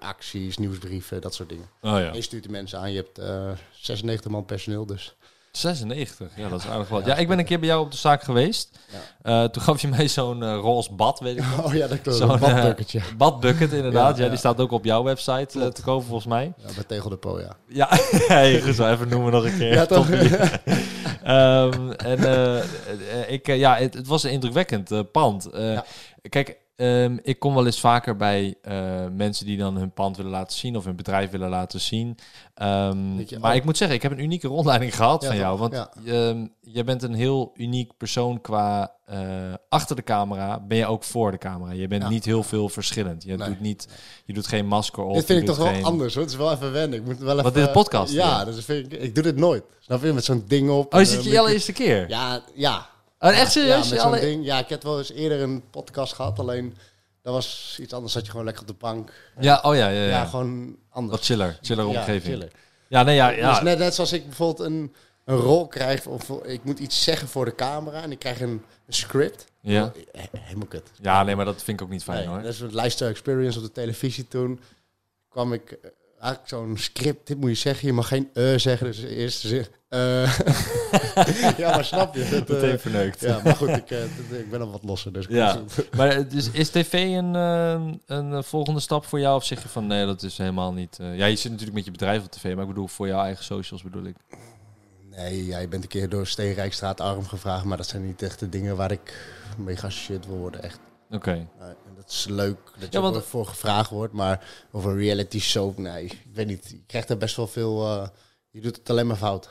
[0.00, 1.66] acties, nieuwsbrieven, dat soort dingen.
[1.80, 2.08] Oh ja.
[2.08, 2.90] En je stuurt de mensen aan.
[2.92, 5.14] Je hebt eh 96 man personeel, dus
[5.58, 7.06] 96, ja, dat is aardig wat.
[7.06, 8.78] Ja, ik ben een keer bij jou op de zaak geweest.
[9.22, 11.64] Eh, toen gaf je mij zo'n eh, roze bad, weet ik nog.
[11.66, 12.18] Oh ja, dat klopt.
[12.18, 12.98] Zo'n, Zo'n badbucketje.
[12.98, 14.16] eh, badbucket inderdaad.
[14.16, 16.52] Ja, die staat ook op jouw website eh, te kopen volgens mij.
[16.56, 17.56] Ja, bij Tegel de Po, ja.
[17.68, 17.86] Ja,
[18.26, 19.72] hey, goed zo even noemen nog een keer.
[19.74, 20.08] Ja, toch?
[21.22, 22.64] Ehm, en eh, eh,
[23.28, 25.46] ik, eh, ja, het, het was een indrukwekkend eh, pand.
[25.50, 25.78] Eh.
[26.28, 30.30] Kijk, ehm, ik kom wel eens vaker bij eh, mensen die dan hun pand willen
[30.32, 32.18] laten zien of hun bedrijf willen laten zien.
[32.54, 33.56] Ehm, je, maar oh.
[33.56, 35.58] ik moet zeggen, ik heb een unieke rondleiding gehad Ja, van jou.
[35.58, 35.90] Want Ja.
[36.06, 39.18] ehm, je bent een heel uniek persoon qua eh,
[39.68, 40.60] achter de camera.
[40.60, 41.72] Ben je ook voor de camera.
[41.72, 42.08] Je bent Ja.
[42.08, 43.22] niet heel veel verschillend.
[43.24, 43.48] Je, Nee.
[43.48, 43.88] doet, niet,
[44.24, 45.14] je doet geen masker op.
[45.14, 46.22] Dit vind je ik toch wel geen- anders, hoor.
[46.22, 46.98] Het is wel even wennen.
[46.98, 47.42] Ik moet wel even...
[47.42, 48.12] Wat, dit podcast?
[48.12, 49.00] Ja, dus vind ik...
[49.00, 49.64] Ik doe dit nooit.
[49.80, 50.12] Snap je?
[50.12, 50.94] Met zo'n ding op.
[50.94, 52.08] Oh, is het eh, je met- allereerste keer?
[52.08, 52.86] Ja, ja.
[53.24, 53.88] Oh, echt serieus?
[53.88, 54.44] Ja, met zo'n ding.
[54.44, 56.38] Ja, ik heb wel eens eerder een podcast gehad.
[56.38, 56.76] Alleen,
[57.22, 58.12] dat was iets anders.
[58.12, 59.12] Zat je gewoon lekker op de bank.
[59.40, 60.08] Ja, oh ja, ja, ja.
[60.08, 61.16] Ja, gewoon anders.
[61.16, 62.22] Wat chiller, chiller Ja, omgeving.
[62.34, 62.50] chiller.
[62.88, 63.50] Ja, nee, ja, ja.
[63.50, 67.28] Dus net, net zoals ik bijvoorbeeld een, een rol krijg, of ik moet iets zeggen
[67.28, 68.50] voor de camera en ik krijg een,
[68.86, 69.44] een script.
[69.60, 69.92] Ja.
[70.12, 70.90] He- helemaal kut.
[71.02, 72.42] ja, nee, maar dat vind ik ook niet fijn Nee, hoor.
[72.42, 74.60] Dat is een lifestyle experience op de televisie toen.
[75.28, 75.78] Kwam ik
[76.24, 79.66] eigenlijk zo'n script, dit moet je zeggen, je mag geen eh zeggen, dus eerst zin.
[79.88, 80.38] eh
[81.58, 82.28] ja, maar snap je?
[82.30, 83.20] Dat, eh, Meteen verneukt.
[83.20, 83.90] ja, maar goed, ik,
[84.30, 85.58] ik ben al wat losser, dus Ja.
[85.96, 87.34] Maar dus is tv een,
[88.06, 89.36] een volgende stap voor jou?
[89.36, 90.96] Of zeg je van nee, dat is helemaal niet...
[91.00, 93.44] ja, je zit natuurlijk met je bedrijf op tv, maar ik bedoel voor jouw eigen
[93.44, 94.16] socials bedoel ik.
[95.16, 98.38] Nee, ja, je bent een keer door Steenrijkstraat arm gevraagd, maar dat zijn niet echt
[98.38, 99.16] de dingen waar ik
[99.56, 100.78] mee geassocieerd wil worden, echt.
[101.10, 101.30] Oké.
[101.60, 104.98] En dat is leuk dat je Ja, want- er voor gevraagd wordt, maar over een
[104.98, 106.68] reality show, nee, ik weet niet.
[106.70, 108.08] Je krijgt er best wel veel, eh,
[108.50, 109.48] je doet het alleen maar fout.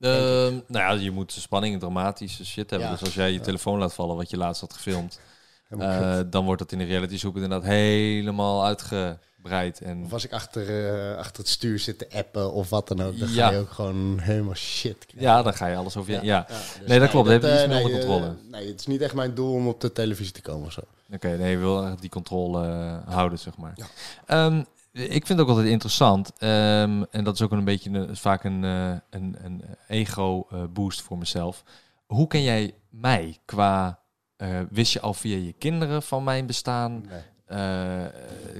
[0.00, 2.88] Ehm, nou ja, je moet spanning en dramatische shit hebben.
[2.88, 2.94] Ja.
[2.94, 5.20] Dus als jij je telefoon laat vallen, wat je laatst had gefilmd,
[5.68, 9.80] Eh, dan wordt dat in de reality zoek inderdaad helemaal uitgebreid.
[9.80, 13.02] En Of als ik achter, eh, achter het stuur zit te appen of wat dan
[13.02, 13.46] ook, dan Ja.
[13.46, 15.30] ga je ook gewoon helemaal shit krijgen.
[15.30, 16.18] ja, dan ga je alles over je...
[16.22, 16.46] Ja.
[16.48, 17.28] dus Nee, dat klopt.
[17.28, 18.34] Dat heb je iets meer onder nee, controle.
[18.50, 20.80] nee, het is niet echt mijn doel om op de televisie te komen of zo.
[21.12, 23.74] Oké, nee, je wil eigenlijk die controle eh, houden, zeg maar.
[24.26, 26.32] Ehm, ik vind het ook altijd interessant.
[26.38, 29.02] ehm, en dat is ook een beetje een, vaak een, een,
[29.42, 31.62] een ego-boost voor mezelf.
[32.06, 33.98] Hoe ken jij mij qua...
[34.36, 37.06] eh, wist je al via je kinderen van mijn bestaan?
[37.08, 37.20] Nee.
[37.46, 38.04] Eh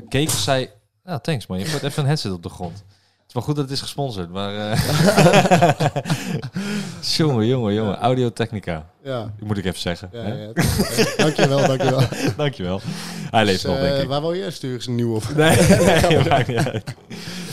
[0.08, 0.72] keken zij...
[1.04, 1.58] Nou, thanks man.
[1.58, 2.84] Je gooit even een headset op de grond.
[3.26, 4.54] Het is wel goed dat het is gesponsord, maar...
[4.56, 5.86] eh
[7.16, 7.96] jongen, jongen, jongen.
[7.96, 8.90] Audio Technica.
[9.02, 10.08] Ja, Moet ik even zeggen.
[10.12, 10.42] ja, hè?
[10.44, 10.52] ja.
[11.16, 12.00] Dankjewel, dankjewel.
[12.36, 12.80] Dankjewel.
[13.30, 14.08] Hij leeft Dus, nog, denk eh, ik.
[14.08, 14.50] Waar wil je?
[14.50, 15.22] Stuur eens een nieuwe op.
[15.36, 16.94] Nee, nee maakt niet uit.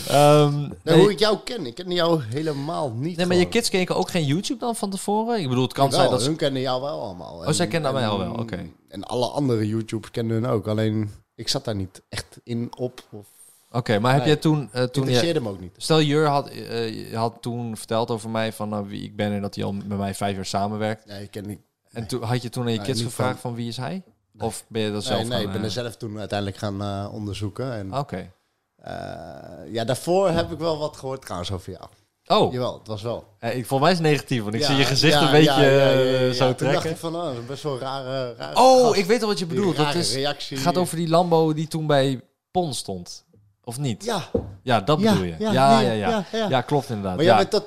[0.08, 3.16] Ehm, Nou, nee, Hoe ik jou ken, ik ken jou helemaal niet.
[3.16, 5.40] nee, maar je kids keken ook geen YouTube dan van tevoren?
[5.40, 6.28] Ik bedoel, het kan zijn dat ze...
[6.28, 7.34] hun kennen jou wel allemaal.
[7.38, 8.58] Oh, zij kennen mij al wel, oké.
[8.88, 10.68] En alle andere YouTubers kennen hun ook.
[10.68, 13.02] Alleen, ik zat daar niet echt in op.
[13.10, 13.26] Of
[13.74, 14.30] Oké, maar heb Nee.
[14.32, 14.68] jij toen...
[14.72, 15.74] het toen je, me ook niet.
[15.76, 19.32] stel, Jur had, eh, had toen verteld over mij van nou, wie ik ben...
[19.32, 21.06] en dat hij al met mij vijf jaar samenwerkt.
[21.06, 21.60] Nee, ik ken niet.
[21.92, 24.02] En toen had je toen aan je kids gevraagd van- van wie is hij?
[24.38, 27.72] Of ben je dat zelf Nee, ik ben eh, er zelf toen uiteindelijk gaan onderzoeken.
[27.72, 28.30] En Oké.
[29.70, 31.84] ja, daarvoor heb ik wel wat gehoord trouwens over jou.
[32.26, 33.24] Oh, Jawel, het was wel.
[33.40, 36.30] ik, voor mij is het negatief, want ik Ja, zie je gezicht ja, een beetje
[36.34, 36.90] zo Toen dacht trekken.
[36.90, 38.96] ik van, oh, dat is best wel rare, rare Oh, gast.
[38.98, 39.76] ik weet al wat je bedoelt.
[39.76, 40.56] Dat is, reactie.
[40.56, 43.23] gaat over die Lambo die toen bij Pon stond.
[43.64, 44.04] Of niet?
[44.04, 44.22] Ja,
[44.62, 45.34] Ja, dat bedoel je.
[45.38, 46.08] Ja, ja, ja, ja.
[46.08, 46.60] Ja, ja, ja.
[46.60, 47.16] klopt inderdaad.
[47.16, 47.64] maar jij bent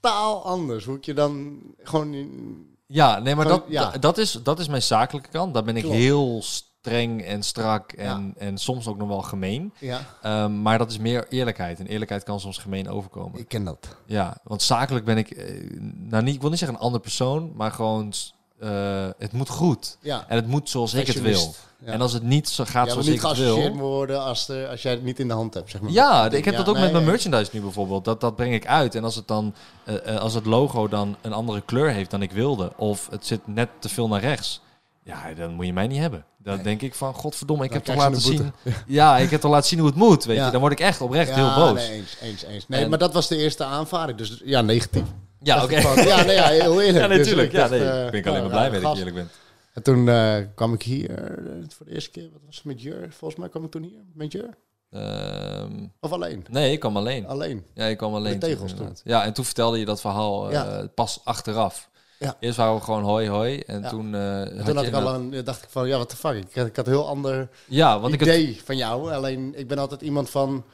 [0.00, 0.84] totaal anders.
[0.84, 2.14] Hoe ik je dan gewoon...
[2.14, 5.54] in- ja, nee, maar dat, Gewoon, dat, is, dat is mijn zakelijke kant.
[5.54, 5.96] Daar ben ik Klopt.
[5.96, 9.72] heel streng en strak en, en soms ook nog wel gemeen.
[9.78, 11.78] Ja, Ehm, maar dat is meer eerlijkheid.
[11.80, 13.40] En eerlijkheid kan soms gemeen overkomen.
[13.40, 13.96] ik ken dat.
[14.06, 17.52] Ja, want zakelijk ben ik, eh, nou niet, ik wil niet zeggen een andere persoon,
[17.54, 18.12] maar gewoon,
[18.58, 19.96] eh, het moet goed.
[20.00, 20.24] Ja.
[20.28, 21.54] En het moet zoals ik het wil.
[21.84, 21.92] Ja.
[21.92, 23.82] En als het niet zo gaat ja, zoals niet ik het geassocieerd wil...
[23.86, 25.90] worden als, er, als jij het niet in de hand hebt, zeg maar.
[25.90, 28.04] Ja, ik heb Ja, dat ook nee, met mijn merchandise nu bijvoorbeeld.
[28.04, 28.94] Dat, dat breng ik uit.
[28.94, 32.22] En als het dan, eh, eh, als het logo dan een andere kleur heeft dan
[32.22, 34.60] ik wilde, of het zit net te veel naar rechts,
[35.04, 36.24] ja, dan moet je mij niet hebben.
[36.38, 36.64] Dan Nee.
[36.64, 38.52] denk ik van, godverdomme, ik Dan heb toch laten zien.
[38.86, 40.50] Ja, ik heb toch laten zien hoe het moet, weet je.
[40.50, 41.72] Dan word ik echt oprecht heel boos.
[41.88, 42.68] Nee, eens, eens, eens.
[42.68, 44.18] Nee, En- maar dat was de eerste aanvaring.
[44.18, 45.02] Dus ja, negatief.
[45.42, 45.76] Ja, oké.
[45.78, 47.02] Ja, nee, ja, heel eerlijk.
[47.02, 47.52] Ja, Dus natuurlijk.
[47.52, 48.98] ik Ja, nee, eh, ik ben ik alleen nou, maar blij ja, mee dat je
[48.98, 49.30] eerlijk bent.
[49.72, 52.28] En toen eh, kwam ik hier eh, voor de eerste keer.
[52.32, 53.06] Wat was het met Jur?
[53.12, 54.56] Volgens mij kwam ik toen hier met Jur.
[54.90, 56.46] Ehm, Of alleen?
[56.50, 57.26] nee, ik kwam alleen.
[57.26, 57.64] Alleen.
[57.74, 58.32] Ja, ik kwam alleen.
[58.32, 58.96] Met tegels toen.
[59.04, 60.86] Ja, en toen vertelde je dat verhaal eh, Ja.
[60.94, 61.90] pas achteraf.
[62.18, 62.36] Ja.
[62.40, 63.60] Eerst waren we gewoon hoi hoi.
[63.60, 63.88] En Ja.
[63.88, 66.34] toen, En toen had je ik al een, dacht ik van, ja, wat de fuck.
[66.36, 69.12] Ik, had- ik had een heel ander Ja, want ik het, idee van jou.
[69.12, 70.64] Alleen, ik ben altijd iemand van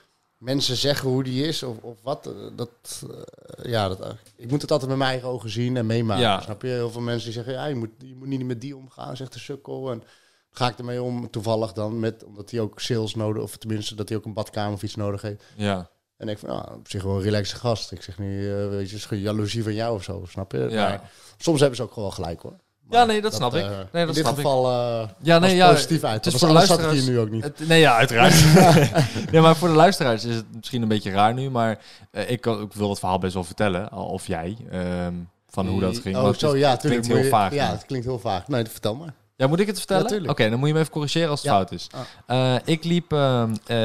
[0.46, 2.26] mensen zeggen hoe die is of, of wat.
[2.26, 2.70] eh, Dat,
[3.10, 6.22] eh, ja, dat, eh, ik moet het altijd met mijn eigen ogen zien en meemaken.
[6.22, 6.40] Ja.
[6.40, 6.68] Snap je?
[6.68, 9.32] Heel veel mensen die zeggen, ja, je moet, je moet niet met die omgaan, zegt
[9.32, 9.90] de sukkel.
[9.90, 10.02] En
[10.50, 14.08] ga ik ermee om, toevallig dan, met, omdat hij ook sales nodig, of tenminste dat
[14.08, 15.42] hij ook een badkamer of iets nodig heeft.
[15.56, 15.90] ja.
[16.16, 17.92] En ik van, ja, op zich wel een relaxe gast.
[17.92, 20.58] Ik zeg niet, eh, weet je, is jaloezie van jou of zo, snap je?
[20.58, 20.88] Ja.
[20.88, 22.56] Maar soms hebben ze ook gewoon gelijk hoor.
[22.90, 23.62] Ja, nee, dat snap ik.
[23.64, 26.24] eh, Nee, in dit snap geval eh Ja, nee, ja, positief uit.
[26.24, 27.42] het is voor de luisteraars- hier nu ook niet.
[27.44, 28.44] Het, nee, ja, uiteraard.
[29.32, 31.50] nee, maar voor de luisteraars is het misschien een beetje raar nu.
[31.50, 31.78] Maar
[32.10, 33.92] eh, ik, kan, ik wil het verhaal best wel vertellen.
[33.92, 34.56] Of jij.
[34.70, 35.14] ehm,
[35.50, 36.16] van hoe dat ging.
[36.16, 37.54] Oh, het zo, ja, het klinkt heel je- vaag.
[37.54, 38.48] Ja, het klinkt heel vaag.
[38.48, 39.14] Nee, vertel maar.
[39.36, 40.22] Ja, moet ik het vertellen?
[40.22, 41.56] Ja, Oké, dan moet je me even corrigeren als het Ja.
[41.56, 41.86] fout is.
[42.26, 42.54] Ah.
[42.64, 43.76] Ik liep ehm, eh,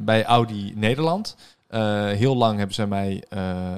[0.00, 1.36] bij Audi Nederland.
[2.16, 3.22] Heel lang hebben zij mij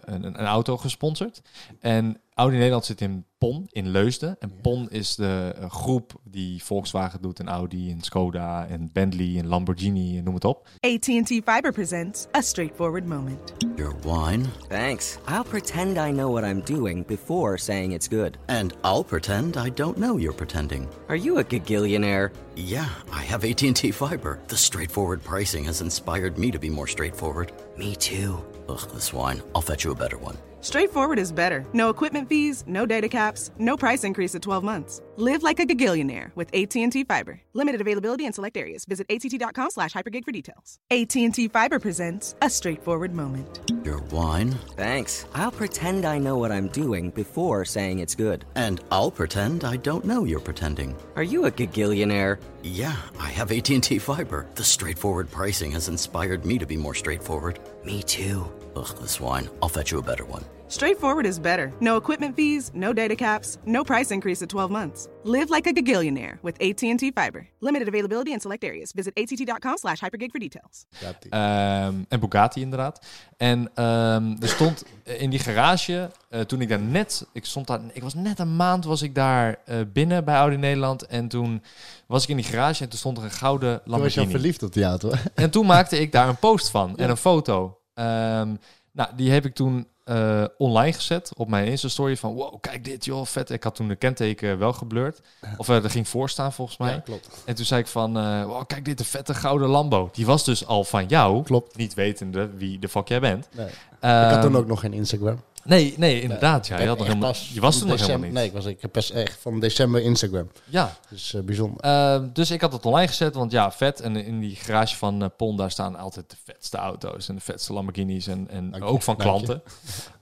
[0.04, 1.40] een, een auto gesponsord.
[1.80, 4.36] En Audi Nederland zit in PON, in Leusden.
[4.38, 9.38] En PON is de eh, groep die Volkswagen doet en Audi en Skoda en Bentley
[9.38, 10.68] en Lamborghini en noem het op.
[10.80, 13.52] AT&T Fiber presents a straightforward moment.
[13.76, 14.44] Your wine?
[14.68, 15.18] Thanks.
[15.28, 18.36] I'll pretend I know what I'm doing before saying it's good.
[18.46, 20.88] And I'll pretend I don't know you're pretending.
[21.08, 22.30] Are you a gagillionaire?
[22.56, 24.38] Yeah, I have AT&T Fiber.
[24.46, 27.52] The straightforward pricing has inspired me to be more straightforward.
[27.76, 28.42] Me too.
[28.68, 29.40] Ugh, this wine.
[29.54, 30.36] I'll fetch you a better one.
[30.64, 31.66] Straightforward is better.
[31.74, 35.02] No equipment fees, no data caps, no price increase at 12 months.
[35.16, 37.42] Live like a gagillionaire with AT&T Fiber.
[37.52, 38.86] Limited availability in select areas.
[38.86, 40.78] Visit att.com slash hypergig for details.
[40.90, 43.60] AT&T Fiber presents a straightforward moment.
[43.84, 44.52] Your wine?
[44.74, 45.26] Thanks.
[45.34, 48.46] I'll pretend I know what I'm doing before saying it's good.
[48.54, 50.96] And I'll pretend I don't know you're pretending.
[51.16, 52.40] Are you a gagillionaire?
[52.62, 54.46] Yeah, I have AT&T Fiber.
[54.54, 57.58] The straightforward pricing has inspired me to be more straightforward.
[57.84, 58.50] Me too.
[58.76, 59.50] Ugh, this wine.
[59.62, 60.42] I'll fetch you a better one.
[60.74, 61.72] Straightforward is better.
[61.80, 65.06] No equipment fees, no data caps, no price increase at 12 months.
[65.22, 67.46] Live like a gagillionaire with AT&T Fiber.
[67.60, 68.92] Limited availability in select areas.
[68.92, 70.86] Visit att.com slash hypergig for details.
[71.30, 73.06] Ehm, en Bugatti inderdaad.
[73.36, 77.80] En ehm, er stond in die garage, eh, toen ik daar net, ik stond daar,
[77.92, 81.06] ik was net een maand was ik daar eh, binnen bij Audi Nederland.
[81.06, 81.62] En toen
[82.06, 83.98] was ik in die garage en toen stond er een gouden Toen was je al
[84.00, 84.30] Lamborghini.
[84.30, 85.12] verliefd op die auto.
[85.34, 87.78] En toen maakte ik daar een post van en een foto.
[87.94, 88.54] Ehm,
[88.92, 92.34] nou, die heb ik toen eh, online gezet op mijn Insta-story van...
[92.34, 93.50] Wow, kijk dit joh, vet.
[93.50, 95.20] Ik had toen de kenteken wel geblurred.
[95.56, 96.92] Of eh, er ging voor staan volgens mij.
[96.92, 97.28] Ja, klopt.
[97.44, 98.16] En toen zei ik van...
[98.18, 100.08] eh, wow, kijk dit, een vette gouden Lambo.
[100.12, 101.42] Die was dus al van jou.
[101.42, 101.76] Klopt.
[101.76, 103.48] Niet wetende wie de fuck jij bent.
[103.52, 103.66] Nee.
[103.66, 105.40] ik Ehm, had toen ook nog geen Instagram.
[105.64, 106.66] Nee, nee, inderdaad.
[106.66, 108.32] Ja, je, had nog helemaal, je was toen nog helemaal niet.
[108.32, 110.50] Nee, ik, was, ik heb pas echt van december Instagram.
[110.64, 111.80] Ja, Dus eh, bijzonder.
[111.80, 114.00] Ehm, dus ik had het online gezet, want ja, vet.
[114.00, 117.40] En in die garage van eh Pon, daar staan altijd de vetste auto's en de
[117.40, 119.62] vetste Lamborghinis en, en Dank je, ook van klanten.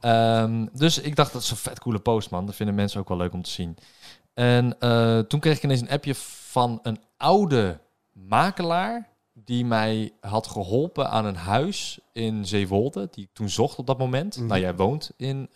[0.01, 2.47] Ehm, dus ik dacht, dat is een vet coole post, man.
[2.47, 3.77] Dat vinden mensen ook wel leuk om te zien.
[4.35, 6.15] En eh, toen kreeg ik ineens een appje
[6.51, 7.79] van een oude
[8.13, 13.87] makelaar die mij had geholpen aan een huis in Zeewolde, die ik toen zocht op
[13.87, 14.37] dat moment.
[14.37, 14.47] Mhm.
[14.47, 15.49] Nou, jij woont in...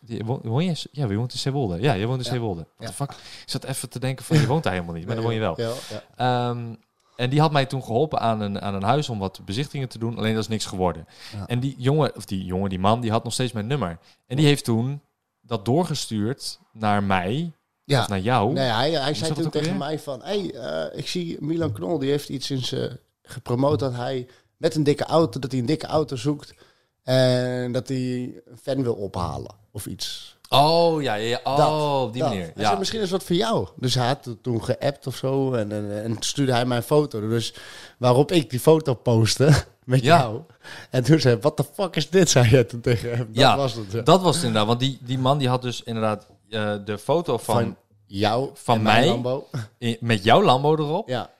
[0.00, 1.80] die- woon, je, ja, je woont in Zeewolde.
[1.80, 2.30] Ja, je woont in Ja.
[2.30, 2.66] Zeewolde.
[2.76, 3.10] What the fuck?
[3.10, 5.40] Ik zat even te denken van, je woont daar helemaal niet, maar dan woon je
[5.40, 5.60] wel.
[5.60, 5.72] Ja.
[6.16, 6.74] Ehm,
[7.16, 9.98] en die had mij toen geholpen aan een, aan een huis om wat bezichtingen te
[9.98, 10.16] doen.
[10.16, 11.06] Alleen dat is niks geworden.
[11.36, 11.46] Ja.
[11.46, 13.98] En die jongen, of die jongen, die man, die had nog steeds mijn nummer.
[14.26, 15.00] En die heeft toen
[15.40, 17.52] dat doorgestuurd naar mij,
[17.84, 18.00] Ja.
[18.00, 18.52] of naar jou.
[18.52, 20.20] Nee, hij, hij zei toen tegen mij van...
[20.22, 24.74] hey, eh, ik zie Milan Knol, die heeft iets in zijn gepromoot dat hij met
[24.74, 26.54] een dikke auto, dat hij een dikke auto zoekt
[27.02, 30.32] en dat hij een fan wil ophalen of iets.
[30.48, 31.40] Oh, ja, ja, ja.
[31.44, 32.30] Oh, Dat, op die dat.
[32.30, 32.52] manier.
[32.56, 32.64] Ja.
[32.66, 33.68] zei, misschien is wat voor jou.
[33.76, 37.28] Dus hij had toen geappt of zo en, en, en stuurde hij mij een foto.
[37.28, 37.54] Dus
[37.98, 40.18] waarop ik die foto postte met Ja.
[40.18, 40.40] jou.
[40.90, 43.18] En toen zei hij, what the fuck is dit, zei je toen tegen hem.
[43.18, 43.92] Dat ja, was het.
[43.92, 44.02] ja.
[44.02, 44.66] dat was het inderdaad.
[44.68, 48.82] Want die, die man die had dus inderdaad eh, de foto van, Van jou van
[48.82, 49.06] mij?
[49.06, 49.46] Lambo.
[50.00, 51.08] met jouw Lambo erop.
[51.08, 51.30] Ja,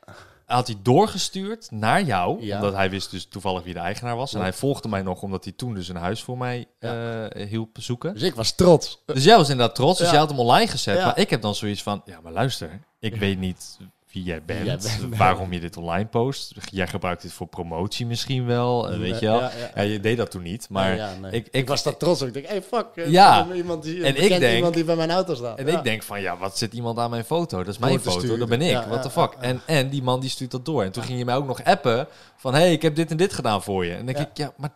[0.46, 2.56] Had hij doorgestuurd naar jou, Ja.
[2.56, 4.34] omdat hij wist dus toevallig wie de eigenaar was.
[4.34, 7.76] En hij volgde mij nog omdat hij toen dus een huis voor mij eh, hielp
[7.80, 8.12] zoeken.
[8.14, 9.02] dus ik was trots.
[9.06, 11.04] Dus jij was inderdaad trots, dus jij had hem online gezet.
[11.04, 13.78] Maar ik heb dan zoiets van, ja, maar luister, ik weet niet
[14.14, 15.16] wie jij bent, jij bent.
[15.24, 16.52] waarom je dit online post.
[16.70, 19.40] Jij gebruikt dit voor promotie misschien wel, eh, weet je wel.
[19.40, 19.82] ja, Ja, ja.
[19.82, 22.26] je deed dat toen niet, maar Nee, ik, Ik, ik, was daar trots op.
[22.28, 22.86] Ik denk, hey, fuck.
[22.94, 23.46] eh, Ja.
[23.54, 25.58] Iemand die, En ik denk- iemand die bij mijn auto staat.
[25.58, 27.58] en ik denk van, ja, wat zit iemand aan mijn foto?
[27.58, 28.82] Dat is mijn foto, dat ben ik.
[28.88, 29.32] What the fuck?
[29.40, 30.82] En, en die man die stuurt dat door.
[30.82, 33.32] En toen ging je mij ook nog appen van, hey, ik heb dit en dit
[33.32, 33.90] gedaan voor je.
[33.90, 34.24] En dan denk Ja.
[34.24, 34.70] ik, ja, maar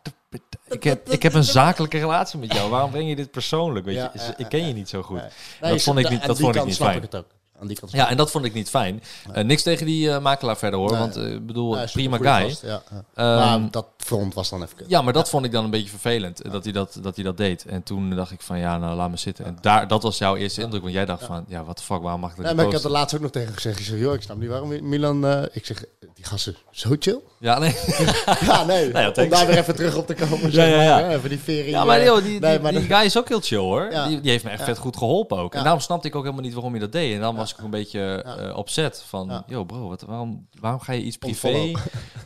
[0.68, 2.70] ik heb, ik heb een zakelijke relatie met jou.
[2.70, 3.84] Waarom breng je dit persoonlijk?
[3.86, 5.20] Weet je, ik ken je niet zo goed.
[5.60, 5.72] Nee.
[5.72, 6.96] Dat vond ik niet- dat vond ik niet fijn.
[6.96, 7.26] ik het ook.
[7.60, 9.02] Aan die kant Ja, en dat vond ik niet fijn.
[9.32, 11.00] Eh, niks tegen die eh, makelaar verder hoor, Nee.
[11.00, 12.26] want eh, ik bedoel, Ja, prima guy.
[12.26, 12.82] Ja, ja.
[13.14, 14.86] Ehm, maar dat front was dan even kut.
[14.88, 17.36] Ja, maar dat vond ik dan een beetje vervelend, dat, hij dat, dat hij dat
[17.36, 17.64] deed.
[17.64, 19.44] En toen dacht ik van, ja, nou, laat me zitten.
[19.44, 22.02] En daar, dat was jouw eerste indruk, want jij dacht van, ja, wat de fuck,
[22.02, 23.78] waarom mag ik dat Nee, maar ik had er laatst ook nog tegen gezegd.
[23.78, 25.46] Ik zeg, joh, ik snap niet waarom Milan...
[25.52, 27.20] ik zeg, die gasten zo chill.
[27.40, 27.76] Ja, nee.
[28.46, 28.92] ja, nee.
[28.92, 30.40] ja, om daar weer even terug op te komen.
[30.40, 31.16] Ja, zeg ja, maar, ja.
[31.16, 31.68] Even die vering.
[31.70, 33.88] Ja, maar joh, die, nee, maar die guy is ook heel chill hoor.
[33.90, 34.06] Ja.
[34.06, 34.64] Die, die heeft me echt Ja.
[34.64, 35.52] vet goed geholpen ook.
[35.52, 35.62] En Ja.
[35.64, 37.14] daarom snapte ik ook helemaal niet waarom je dat deed.
[37.14, 40.80] En dan was ik ook een beetje eh, opzet van, yo bro, wat, waarom, waarom
[40.80, 41.72] ga je iets privé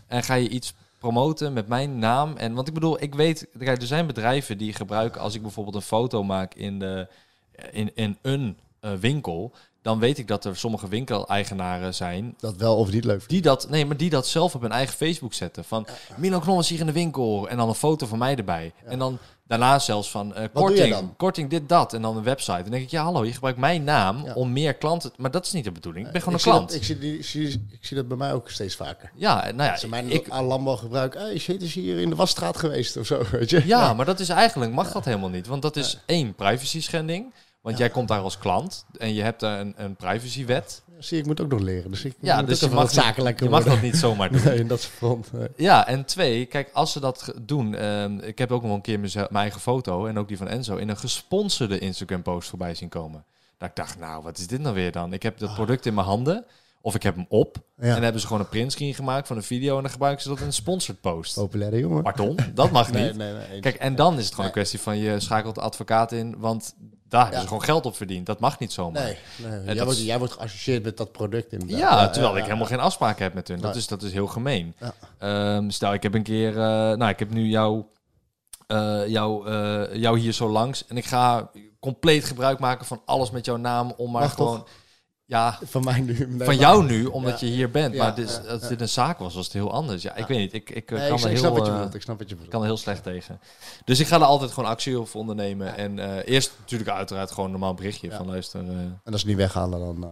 [0.06, 2.36] en ga je iets promoten met mijn naam?
[2.36, 5.82] En want ik bedoel, ik weet, er zijn bedrijven die gebruiken als ik bijvoorbeeld een
[5.82, 7.08] foto maak in, de,
[7.70, 12.76] in, in een eh, winkel, dan weet ik dat er sommige winkeleigenaren zijn Dat wel
[12.76, 13.28] of niet leuk vindt.
[13.28, 15.64] die dat, nee, maar die dat zelf op hun eigen Facebook zetten.
[15.64, 17.48] Van Milan Knol is hier in de winkel.
[17.48, 18.72] En dan een foto van mij erbij.
[18.84, 21.92] En dan daarna zelfs van eh, korting, korting dit, dat.
[21.92, 22.62] En dan een website.
[22.62, 24.34] Dan denk ik, ja hallo, je gebruikt mijn naam Ja.
[24.34, 25.12] om meer klanten...
[25.16, 26.06] Maar dat is niet de bedoeling.
[26.06, 26.68] Ik ben gewoon ik een klant.
[26.68, 29.10] Dat, ik, zie die, ik, zie, ik zie dat bij mij ook steeds vaker.
[29.14, 31.20] ja, nou ja, ze mijn ik, aan gebruiken.
[31.20, 33.66] Hey, shit is hier in de wasstraat geweest of zo, weet je.
[33.66, 35.46] ja, maar dat is eigenlijk, mag dat helemaal niet.
[35.46, 37.32] Want dat is één, privacy schending.
[37.62, 40.82] Want jij komt daar als klant en je hebt daar een, een privacywet.
[40.98, 41.90] Zie, ik moet ook nog leren.
[41.90, 44.42] Dus ik Ja, dus je mag, niet- zakelijker je mag dat niet zomaar doen.
[44.44, 45.32] Nee, in dat front.
[45.32, 45.48] nee.
[45.56, 49.00] Ja, en twee, kijk, als ze dat doen, ehm, ik heb ook nog een keer
[49.00, 52.88] mezelf- mijn eigen foto en ook die van Enzo in een gesponsorde Instagram-post voorbij zien
[52.88, 53.24] komen.
[53.58, 55.12] Dat ik dacht, nou, wat is dit nou weer dan?
[55.12, 56.44] Ik heb dat product in mijn handen,
[56.80, 57.82] of ik heb hem op, Ja.
[57.86, 60.28] en dan hebben ze gewoon een printscreen gemaakt van een video en dan gebruiken ze
[60.28, 61.34] dat in een sponsored post.
[61.34, 62.02] Populaire jongen.
[62.02, 63.16] Pardon, dat mag niet.
[63.16, 63.60] nee, nee.
[63.60, 66.74] Kijk, en dan is het gewoon een kwestie van je schakelt de advocaat in, want
[67.12, 68.26] daar hebben ze gewoon geld op verdiend.
[68.26, 69.02] Dat mag niet zomaar.
[69.02, 69.16] Nee,
[69.50, 69.74] nee.
[69.74, 71.78] Jij, wordt, is- jij wordt geassocieerd met dat product inderdaad.
[71.78, 73.60] Ja, terwijl ik helemaal geen afspraken heb met hun.
[73.60, 74.74] Dat, is, dat is heel gemeen.
[75.18, 76.48] Ehm, stel, ik heb een keer...
[76.48, 76.62] eh,
[76.96, 77.84] nou, ik heb nu jou,
[78.66, 80.86] eh, jou, eh, jou hier zo langs.
[80.86, 83.92] En ik ga compleet gebruik maken van alles met jouw naam.
[83.96, 84.66] Om maar toch?
[85.32, 86.12] Ja, Van mij nu.
[86.12, 87.46] Nee, van maar- jou nu, omdat Ja.
[87.46, 87.94] je hier bent.
[87.94, 88.68] Ja, maar dit, ja, als ja.
[88.68, 90.02] dit een zaak was, was het heel anders.
[90.02, 90.52] Ja, ik weet niet.
[90.52, 91.44] Ik, ik eh, Nee, kan ik, er ik heel...
[91.44, 91.94] snap wat je eh, bedoelt.
[91.94, 92.52] Ik snap wat je bedoelt.
[92.52, 93.40] kan er heel slecht tegen.
[93.84, 95.76] Dus ik ga er altijd gewoon actie op ondernemen.
[95.76, 98.16] En eh, eerst natuurlijk uiteraard gewoon een normaal berichtje Ja.
[98.16, 98.60] van luister.
[98.60, 100.10] En als ze niet weghalen, dan uh,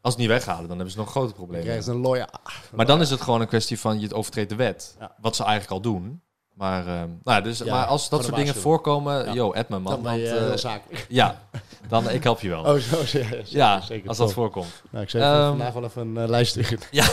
[0.00, 1.62] als het niet weghalen, dan hebben ze nog grote problemen.
[1.64, 2.28] krijgen ze een lawyer.
[2.74, 4.96] Maar dan is het gewoon een kwestie van je overtreedt de wet.
[4.98, 5.14] Ja.
[5.20, 6.22] Wat ze eigenlijk al doen.
[6.58, 9.32] Maar, ehm, nou, dus, Ja, maar als dat soort dingen voorkomen, Ja.
[9.32, 9.84] yo, me man.
[9.92, 11.42] Dan ben je want, eh, ja,
[11.88, 12.64] dan ik help je wel.
[12.64, 12.98] Oh, zo.
[12.98, 14.08] Ja, zeker, ja, zeker.
[14.08, 14.36] als dat Top.
[14.36, 14.82] voorkomt.
[14.90, 16.78] Nou, ik zou Ehm, vandaag wel even een eh, lijst sturen.
[16.90, 17.04] Ja,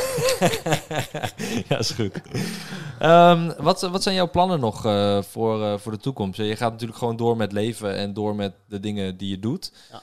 [1.70, 2.22] ja is goed.
[3.00, 6.38] Ehm, wat, wat zijn jouw plannen nog eh, voor, voor de toekomst?
[6.40, 9.72] Je gaat natuurlijk gewoon door met leven en door met de dingen die je doet.
[9.92, 10.02] Ja.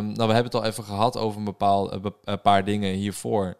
[0.00, 1.92] Nou, we hebben het al even gehad over een, bepaal,
[2.24, 3.56] een paar dingen hiervoor.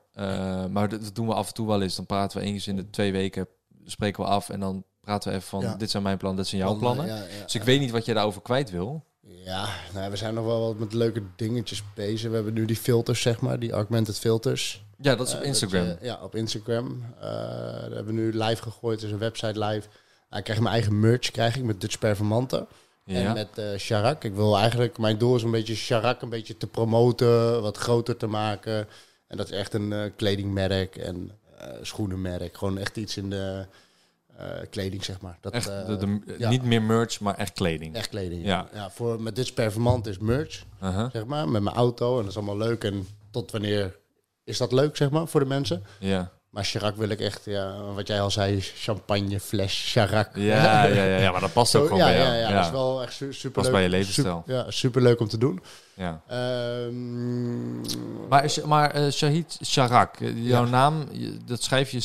[0.70, 1.96] Maar dat, dat doen we af en toe wel eens.
[1.96, 3.48] Dan praten we eens in de twee weken,
[3.84, 5.60] spreken we af en dan praten we even van...
[5.60, 5.74] Ja.
[5.74, 7.06] dit zijn mijn plannen, dit zijn jouw eh, plannen.
[7.06, 9.04] Ja, ja, Dus ik weet niet wat je daarover kwijt wil.
[9.26, 12.28] Ja, nou, we zijn nog wel wat met leuke dingetjes bezig.
[12.28, 14.82] We hebben nu die filters, zeg maar, die augmented filters.
[15.00, 15.84] Ja, dat is op Eh, Instagram.
[15.84, 17.02] je- ja, op Instagram.
[17.20, 19.88] Eh daar hebben we nu live gegooid, dus een website live.
[20.30, 22.66] Ik krijg mijn eigen merch, krijg ik met Dutch Performante.
[23.04, 23.20] ja.
[23.28, 24.24] En met eh Charak.
[24.24, 28.16] Ik wil eigenlijk, mijn doel is een beetje Charak een beetje te promoten, wat groter
[28.16, 28.88] te maken.
[29.26, 30.96] En dat is echt een eh, kledingmerk.
[30.96, 32.56] En eh, schoenenmerk.
[32.56, 33.76] Gewoon echt iets in de eh,
[34.70, 35.38] kleding, zeg maar.
[35.40, 36.48] Dat, Echt, eh, de, de- ja.
[36.48, 37.94] Niet meer merch, maar echt kleding.
[37.94, 38.44] Echt kleding.
[38.44, 38.66] Ja.
[38.74, 38.90] Ja.
[38.90, 41.10] voor, met dit performant is merch, Uh-huh.
[41.12, 41.48] zeg maar.
[41.48, 42.10] Met mijn auto.
[42.16, 42.84] En dat is allemaal leuk.
[42.84, 43.96] En tot wanneer
[44.44, 45.84] is dat leuk, zeg maar, voor de mensen?
[45.98, 46.30] Ja.
[46.50, 50.36] Maar Chirac wil ik echt, ja, wat jij al zei, champagne, fles, Chirac.
[50.36, 52.28] Ja, ja, ja, ja, maar dat past ook gewoon ja, bij jou.
[52.28, 53.74] ja, ja, dat is wel echt su super Past leuk.
[53.74, 54.42] bij je levensstijl.
[54.46, 55.60] ja, super leuk om te doen.
[55.94, 56.22] ja.
[56.28, 57.80] Ehm,
[58.28, 60.70] Maar, is- maar eh, Shahid Sharak, eh, jouw Ja.
[60.70, 61.08] naam,
[61.46, 62.00] dat schrijf je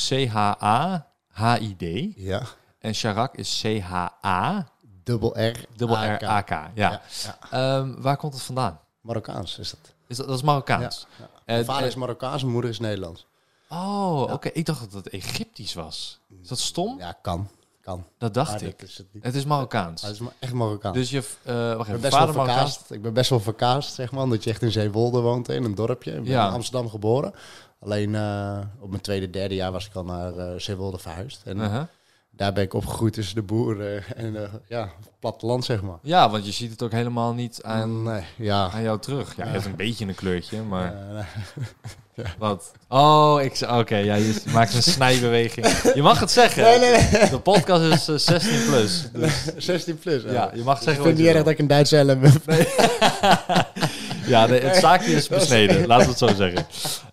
[1.40, 2.14] C-H-A-H-I-D.
[2.16, 2.42] ja,
[2.80, 4.68] En Sharak is C-H-A,
[5.04, 6.22] dubbel R, dubbel AK.
[6.22, 6.50] R-A-K.
[6.50, 6.70] Ja.
[6.74, 7.38] Ja, ja.
[7.52, 8.80] Ehm, waar komt het vandaan?
[9.02, 9.94] Marokkaans is dat.
[10.08, 11.08] Is dat, dat is Marokkaans?
[11.20, 13.26] Ja, Mijn vader is Marokkaans, mijn moeder is Nederlands.
[13.70, 14.50] Oh, oké.
[14.54, 16.20] Ik dacht dat het Egyptisch was.
[16.42, 16.98] Is dat stom?
[17.00, 17.48] Ja, kan.
[17.82, 18.06] Kan.
[18.18, 18.80] Dat dacht Maar ik.
[18.80, 19.08] dat is het.
[19.22, 20.02] Het is Marokkaans.
[20.02, 20.96] Hij is echt Marokkaans.
[20.98, 22.80] Dus je, eh wacht even, best vader Marokkaans.
[22.90, 24.24] Ik ben best wel verkaasd, zeg maar.
[24.24, 26.12] Omdat je echt in Zeewolde woont, in een dorpje.
[26.12, 26.48] Ik ben Ja.
[26.48, 27.34] in Amsterdam geboren.
[27.80, 31.42] Alleen eh, op mijn tweede, derde jaar was ik al naar eh Zeewolde verhuisd.
[31.46, 31.88] En
[32.40, 35.98] daar ben ik opgegroeid tussen de boeren en eh, ja, het platteland, zeg maar.
[36.02, 38.70] Ja, want je ziet het ook helemaal niet aan, Nee, ja.
[38.72, 39.36] aan jou terug.
[39.36, 40.96] Ja, je hebt een beetje een kleurtje, maar...
[41.14, 41.24] Nee.
[42.38, 42.72] Wat?
[42.88, 45.68] Oh, ik Oké, ja, je maakt een snijbeweging.
[45.94, 46.64] Je mag het zeggen.
[46.64, 47.30] Nee, nee, nee.
[47.30, 49.10] De podcast is eh, 16 plus.
[49.14, 50.24] Dus, 16 plus.
[50.24, 52.22] ja, je mag Ik zeggen vind het je niet erg dat ik een Duitse helm
[52.24, 52.44] heb.
[54.30, 55.86] Ja, nee, het zaakje is besneden.
[55.88, 56.66] Laten we het zo zeggen.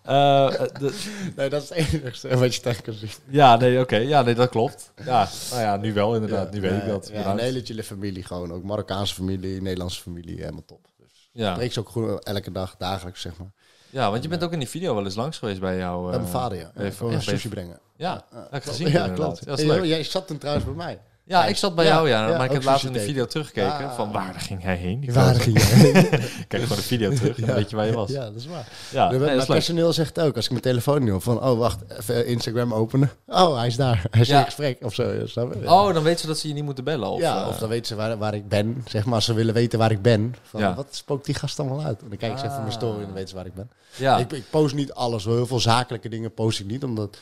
[0.03, 0.49] Eh,
[0.79, 3.09] de- Nee, dat is het enige wat je tegen kan zien.
[3.29, 3.95] ja, nee, oké.
[3.95, 4.91] Ja, nee, dat klopt.
[5.05, 6.51] Ja, nou ja, nu wel inderdaad.
[6.51, 7.09] nu weet ik dat.
[7.13, 8.51] Ja, een hele chille familie gewoon.
[8.53, 10.87] Ook Marokkaanse familie, Nederlandse familie, helemaal top.
[10.97, 11.53] Dus Ja.
[11.53, 13.51] spreek ze ook gewoon elke dag, dagelijks, zeg maar.
[13.89, 16.01] ja, want je bent ook in die video wel eens langs geweest bij jou.
[16.01, 16.71] Bij mijn eh, vader, ja.
[16.75, 17.79] ja, een sushi brengen.
[17.97, 18.89] Ja, dat ik gezien.
[18.89, 19.45] Ja, klopt.
[19.45, 19.83] Leuk.
[19.83, 20.99] Jij zat toen trouwens bij mij.
[21.27, 22.27] Ja, ik zat bij jou, ja.
[22.37, 23.85] maar ik heb laatst in de video teruggekeken.
[23.89, 23.95] Ah.
[23.95, 25.09] Van waar ging hij heen?
[25.13, 26.09] Waar ging je?
[26.47, 28.09] Kijk gewoon de video terug en weet je waar je was.
[28.09, 28.67] Ja, dat is waar.
[28.91, 32.73] Ja, mijn personeel zegt ook, als ik mijn telefoon op, van, oh wacht, even Instagram
[32.73, 33.11] openen.
[33.27, 34.05] Oh, hij is daar.
[34.11, 35.21] Hij is in gesprek of zo.
[35.65, 37.09] Oh, dan weten ze dat ze je niet moeten bellen?
[37.09, 38.83] Of, ja, eh, of dan weten ze waar, waar ik ben.
[38.87, 40.35] Zeg maar, als ze willen weten waar ik ben.
[40.43, 40.75] Van.
[40.75, 42.01] Wat spookt die gast allemaal uit?
[42.01, 43.05] En dan kijk ik ze even mijn story en Ah.
[43.05, 43.69] dan weten ze waar ik ben.
[43.95, 44.17] ja.
[44.17, 45.25] Ik, ik post niet alles.
[45.25, 46.83] Heel veel zakelijke dingen post ik niet.
[46.83, 47.17] Omdat,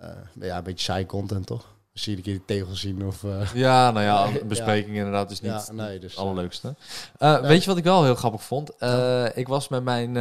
[0.00, 0.08] eh,
[0.40, 1.66] ja, een beetje saai content toch?
[1.92, 3.24] Zie je een keer die tegels zien of...
[3.24, 6.10] eh, ja, nou ja, Nee, bespreking inderdaad is niet ja, nee, dus...
[6.10, 6.74] het allerleukste.
[7.18, 8.76] Eh, Weet je wat ik wel heel grappig vond?
[8.78, 10.12] Eh, Ik was met mijn,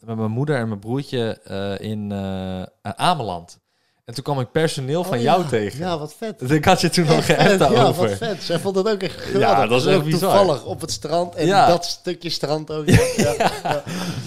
[0.00, 3.58] met mijn moeder en mijn broertje eh, in eh, Ameland.
[4.04, 5.48] En toen kwam ik personeel van oh, jou ja.
[5.48, 5.78] tegen.
[5.78, 6.38] Ja, wat vet.
[6.38, 8.42] Dus ik had je toen nog geappt vet, Ja, wat vet.
[8.42, 9.48] Zij vond het ook echt geweldig.
[9.58, 10.20] Ja, dat is echt ook bizar.
[10.38, 11.34] toevallig op het strand.
[11.34, 11.66] En Ja.
[11.66, 12.88] dat stukje strand ook.
[13.16, 13.82] Ja,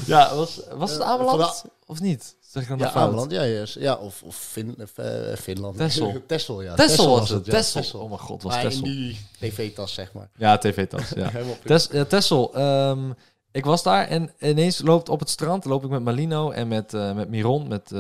[0.06, 2.36] ja, was, was het Eh, Ameland of niet?
[2.48, 2.92] Zeg ik dan Ja?
[2.92, 3.74] Ameland, ja, yes.
[3.74, 3.96] ja.
[3.96, 5.06] Of, of Fin, eh,
[5.36, 5.78] Finland.
[5.78, 6.22] Texel.
[6.28, 6.76] Texel, ja.
[6.76, 7.46] Tessel was het.
[7.46, 8.00] ja, Tessel.
[8.00, 8.84] Oh mijn god, was Tessel.
[8.84, 10.30] die tv-tas, zeg maar.
[10.38, 11.10] Ja, tv-tas.
[11.10, 11.32] Ja.
[11.64, 13.12] Tes, Tessel, ehm,
[13.52, 16.94] ik was daar en ineens loopt op het strand, loop ik met Malino en met,
[16.94, 18.00] eh, met Miron, met eh,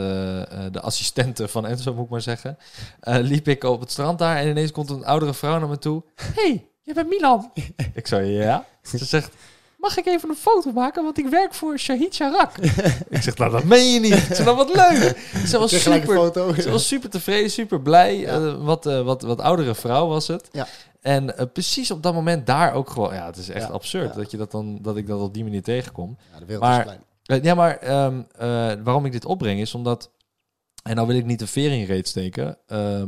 [0.71, 2.57] de assistente van Enzo, moet ik maar zeggen.
[3.01, 6.03] Liep ik op het strand daar en ineens komt een oudere vrouw naar me toe.
[6.15, 7.51] hey, je bent Milan.
[7.93, 8.65] ik zei, ja.
[8.81, 9.33] Ze zegt,
[9.88, 12.58] mag ik even een foto maken, want ik werk voor Shahid Sharak.
[13.10, 14.13] ik zeg, nou dat meen je niet.
[14.36, 15.17] Zeg, nou wat leuk.
[15.45, 16.54] Ze was super, foto.
[16.54, 18.17] ze was super tevreden, super blij.
[18.17, 18.36] Ja.
[18.36, 20.50] Eh, wat, eh, wat, wat oudere vrouw was het.
[20.52, 20.67] Ja.
[21.02, 23.13] En eh, precies op dat moment daar ook gewoon...
[23.13, 25.63] Ja, het is echt absurd dat, je dat, dan, dat ik dat op die manier
[25.63, 26.17] tegenkom.
[26.34, 26.84] Ja, de wereld Maar- is
[27.23, 27.43] klein.
[27.43, 28.47] Ja, maar ehm, eh,
[28.84, 30.10] waarom ik dit opbreng is omdat...
[30.84, 32.58] En nou wil ik niet de veer in je reet steken,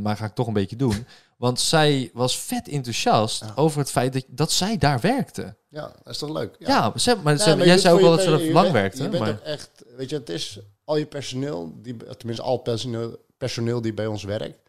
[0.01, 1.05] maar ga ik toch een beetje doen.
[1.39, 3.51] Want zij was vet enthousiast Ja.
[3.55, 5.55] over het feit dat, dat zij daar werkte.
[5.69, 6.55] Ja, dat is toch leuk?
[6.59, 9.03] Ja, ze, maar, Ja, jij zei ook wel dat ze er lang werkte.
[9.03, 13.17] Je bent Maar, echt, weet je, het is al je personeel, die, tenminste al personeel,
[13.37, 14.59] personeel die bij ons werkt,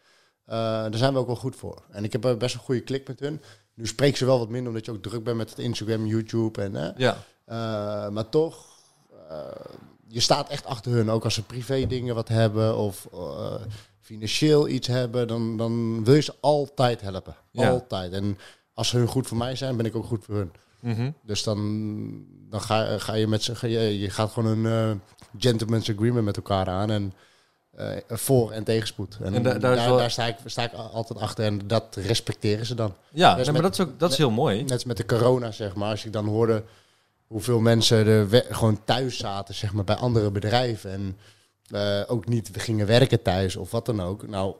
[0.44, 1.83] eh, daar zijn we ook wel goed voor.
[1.90, 3.42] En ik heb eh, best een goede klik met hun.
[3.74, 6.62] Nu spreek ze wel wat minder, omdat je ook druk bent met het Instagram, YouTube
[6.62, 6.76] en...
[6.76, 8.66] eh, ja, Uh, maar toch,
[9.30, 9.44] uh,
[10.09, 11.11] je staat echt achter hun.
[11.11, 13.09] Ook als ze privé dingen wat hebben of
[14.14, 17.35] financieel iets hebben, dan, dan wil je ze altijd helpen.
[17.51, 17.70] Ja.
[17.70, 18.12] Altijd.
[18.12, 18.38] En
[18.75, 20.53] als hun goed voor mij zijn, ben ik ook goed voor hun.
[20.81, 21.11] Mhm.
[21.23, 24.96] Dus dan, dan ga, ga je met ze, je, je gaat gewoon een uh,
[25.38, 26.90] gentleman's agreement met elkaar aan.
[26.90, 27.12] En
[27.79, 29.18] uh, voor- en tegenspoed.
[29.23, 31.61] En, En da- daar daar, is wel- daar sta, ik, sta ik altijd achter en
[31.66, 32.94] dat respecteren ze dan.
[33.11, 34.62] ja nee, maar met- dat is, ook, dat is heel mooi.
[34.62, 35.90] Net als met de corona, zeg maar.
[35.90, 36.62] Als ik dan hoorde
[37.27, 40.90] hoeveel mensen er gewoon thuis zaten, zeg maar, bij andere bedrijven.
[40.90, 41.16] En
[41.70, 44.28] eh, ook niet gingen werken thuis of wat dan ook.
[44.28, 44.54] Nou,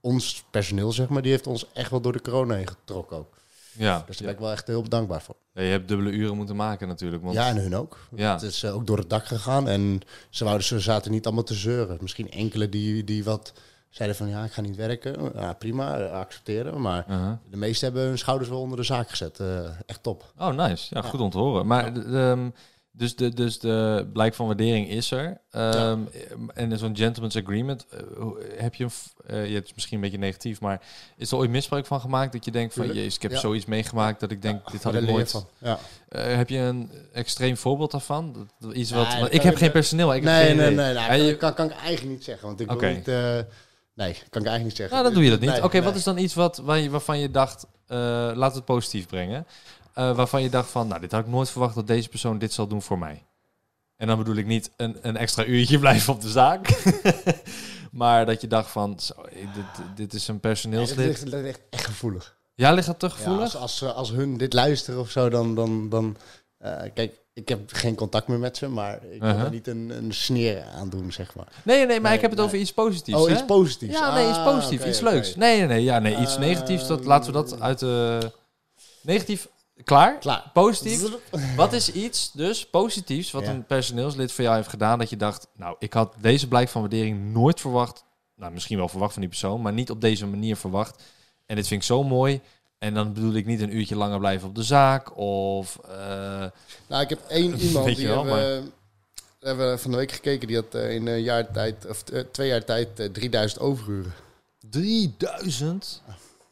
[0.00, 3.40] ons personeel, zeg maar, die heeft ons echt wel door de corona heen getrokken ook.
[3.76, 5.36] Ja, Dus daar ben ik wel echt heel dankbaar voor.
[5.54, 7.22] Ja, je hebt dubbele uren moeten maken natuurlijk.
[7.22, 7.98] Want, Ja, en hun ook.
[8.14, 8.32] Ja.
[8.32, 9.68] Het is eh, ook door het dak gegaan.
[9.68, 11.98] En ze, wouden, ze zaten niet allemaal te zeuren.
[12.00, 13.52] Misschien enkele die, die wat
[13.88, 15.30] zeiden van, ja, ik ga niet werken.
[15.34, 16.80] Ja, prima, accepteren.
[16.80, 17.32] Maar Uh-huh.
[17.50, 19.40] de meesten hebben hun schouders wel onder de zaak gezet.
[19.40, 20.32] Eh, echt top.
[20.38, 20.94] Oh, nice.
[20.94, 21.08] Ja, Ja.
[21.08, 21.66] goed om te horen.
[21.66, 22.50] Maar de- de, ehm,
[22.94, 25.40] Dus de, dus de blijk van waardering is er.
[25.50, 26.00] Ehm,
[26.54, 27.98] En zo'n gentleman's agreement, eh,
[28.56, 28.90] heb je, een
[29.26, 30.80] eh, je hebt misschien een beetje negatief, maar
[31.16, 33.38] is er ooit misbruik van gemaakt dat je denkt van, jezus, ik heb Ja.
[33.38, 35.30] zoiets meegemaakt dat ik denk, dit had ik nooit.
[35.30, 35.46] van.
[35.58, 35.78] Ja.
[36.08, 38.48] Eh, heb je een extreem voorbeeld daarvan?
[38.58, 40.14] Dat- Iets wat, Nee, ik heb ik- geen personeel.
[40.14, 40.84] Ik heb nee, geen nee, idee.
[40.84, 41.02] nee, nee.
[41.04, 42.46] Ja, je- kan, kan ik eigenlijk niet zeggen.
[42.46, 42.86] Want ik Oké.
[42.86, 43.08] wil niet...
[43.08, 43.14] eh,
[43.94, 44.90] nee, kan ik eigenlijk niet zeggen.
[44.96, 45.50] Nou, dan doe je dat niet.
[45.50, 45.84] Nee, Oké, nee.
[45.84, 49.46] wat is dan iets wat, waar je, waarvan je dacht, eh we het positief brengen.
[49.94, 52.52] Eh, waarvan je dacht van, nou, dit had ik nooit verwacht dat deze persoon dit
[52.52, 53.24] zal doen voor mij.
[53.96, 56.82] En dan bedoel ik niet een, een extra uurtje blijven op de zaak.
[57.92, 59.64] maar dat je dacht van, zo, eh, dit,
[59.96, 61.06] dit is een personeelslid.
[61.06, 62.36] ligt, dat ligt echt gevoelig.
[62.54, 63.40] Ja, ligt dat te Ja, gevoelig?
[63.42, 65.54] als, als, als hun dit luisteren of zo, dan...
[65.54, 66.16] dan, dan
[66.58, 69.42] eh, kijk, ik heb geen contact meer met ze, maar ik wil Uh-huh.
[69.42, 71.46] daar niet een, een sneer aan doen, zeg maar.
[71.64, 72.48] nee, nee, maar Nee, ik heb het nee.
[72.48, 73.18] over iets positiefs.
[73.18, 73.32] oh, hè?
[73.32, 73.92] iets positiefs.
[73.98, 75.36] Ja, nee, iets Ah, positiefs, iets leuks.
[75.36, 76.86] Nee, nee, nee, ja, nee, iets Eh, negatiefs.
[76.86, 78.30] Dat, laten we dat uit de...
[79.02, 79.48] Negatief,
[79.84, 80.18] klaar?
[80.18, 80.50] Klaar.
[80.52, 81.02] Positief.
[81.56, 83.50] Wat is iets dus positiefs wat Ja.
[83.50, 86.80] een personeelslid voor jou heeft gedaan dat je dacht, nou, ik had deze blijk van
[86.80, 88.04] waardering nooit verwacht.
[88.36, 91.02] Nou, misschien wel verwacht van die persoon, maar niet op deze manier verwacht.
[91.46, 92.40] En dit vind ik zo mooi.
[92.78, 95.78] En dan bedoel ik niet een uurtje langer blijven op de zaak of...
[95.88, 96.44] eh,
[96.86, 98.72] Nou, ik heb één iemand die wel, hebben,
[99.40, 100.46] hebben we van de week gekeken.
[100.48, 104.12] Die had eh, in een jaar tijd, of eh, twee jaar tijd, eh, 3000 overuren.
[104.70, 106.02] 3000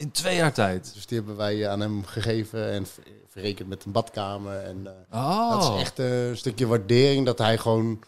[0.01, 0.91] in twee jaar tijd.
[0.95, 4.57] Dus die hebben wij eh, aan hem gegeven en ver- verrekend met een badkamer.
[4.59, 8.03] En eh, Oh, dat is echt een stukje waardering dat hij gewoon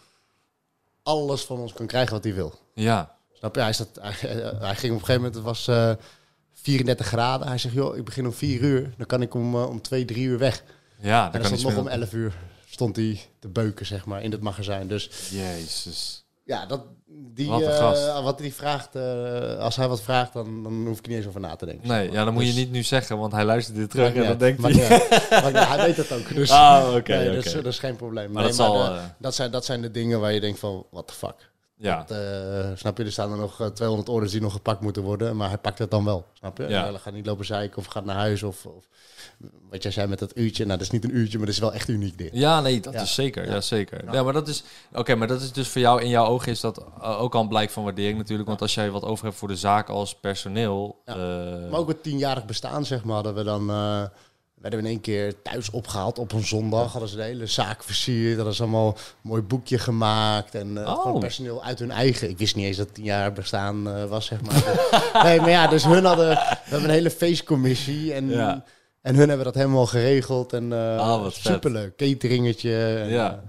[1.03, 2.59] alles van ons kan krijgen wat hij wil.
[2.73, 3.61] Ja, Snap je?
[3.61, 4.13] Hij, zat, hij,
[4.59, 5.91] hij ging op een gegeven moment, het was eh
[6.53, 7.47] 34 graden.
[7.47, 8.93] Hij zegt, joh, ik begin om 4 uur.
[8.97, 10.63] Dan kan ik om, eh, om 2, 3 uur weg.
[10.99, 12.33] ja, En dan kan stond niet nog om 11 uur
[12.69, 14.87] stond hij te beuken, zeg maar, in het magazijn.
[14.87, 16.25] Dus Jezus.
[16.43, 16.81] ja, dat,
[17.33, 18.21] die, Wat een gast.
[18.21, 21.27] wat hij vraagt, eh, als hij wat vraagt, dan, dan hoef ik er niet eens
[21.27, 21.87] over na te denken.
[21.87, 24.15] Nee, ja, dan moet je Dus- niet nu zeggen, want hij luistert dit terug en
[24.19, 24.39] dan uit.
[24.39, 24.71] denkt hij...
[25.65, 26.35] hij weet het ook.
[26.35, 28.31] Dus, Ah, oké, nee, dat, is, dat is geen probleem.
[28.31, 28.73] Maar Nee, dat zal...
[28.77, 31.51] dat, eh, dat, zijn, dat zijn de dingen waar je denkt van, what the fuck.
[31.75, 35.03] Ja, eh, snap je, er staan er nog eh, 200 orders die nog gepakt moeten
[35.03, 36.25] worden, maar hij pakt het dan wel.
[36.33, 36.67] Snap je?
[36.67, 36.83] Ja.
[36.89, 38.85] Hij gaat niet lopen zeiken of gaat naar huis of, of
[39.69, 40.65] wat jij zei met dat uurtje.
[40.65, 42.29] Nou, dat is niet een uurtje, maar dat is wel echt uniek dit.
[42.33, 43.01] Ja, nee, dat Ja.
[43.01, 43.45] is zeker.
[43.45, 43.61] Ja, Ja.
[43.61, 44.13] zeker.
[44.13, 44.23] Ja.
[44.23, 44.63] maar dat is.
[44.93, 47.41] Oké, maar dat is dus voor jou in jouw ogen is dat eh, ook al
[47.41, 48.47] een blijk van waardering natuurlijk.
[48.47, 51.01] Want als jij wat over hebt voor de zaak als personeel.
[51.05, 53.69] Eh, Maar ook het tienjarig bestaan, zeg maar, hadden we dan...
[53.69, 54.03] eh,
[54.63, 56.91] werden we in één keer thuis opgehaald op een zondag.
[56.91, 58.35] Hadden ze de hele zaak versierd.
[58.35, 60.55] Hadden ze allemaal een mooi boekje gemaakt.
[60.55, 61.01] En Oh.
[61.01, 62.29] gewoon personeel uit hun eigen...
[62.29, 64.63] Ik wist niet eens dat het tien jaar bestaan eh, was, zeg maar.
[65.25, 66.29] nee, maar ja, dus hun hadden...
[66.29, 68.13] We hebben een hele feestcommissie.
[68.13, 68.63] En, Ja.
[69.01, 70.53] en hun hebben dat helemaal geregeld.
[70.53, 71.33] En Ah, vet.
[71.33, 71.95] superleuk.
[71.95, 72.85] Cateringetje.
[72.85, 73.43] En, Ja.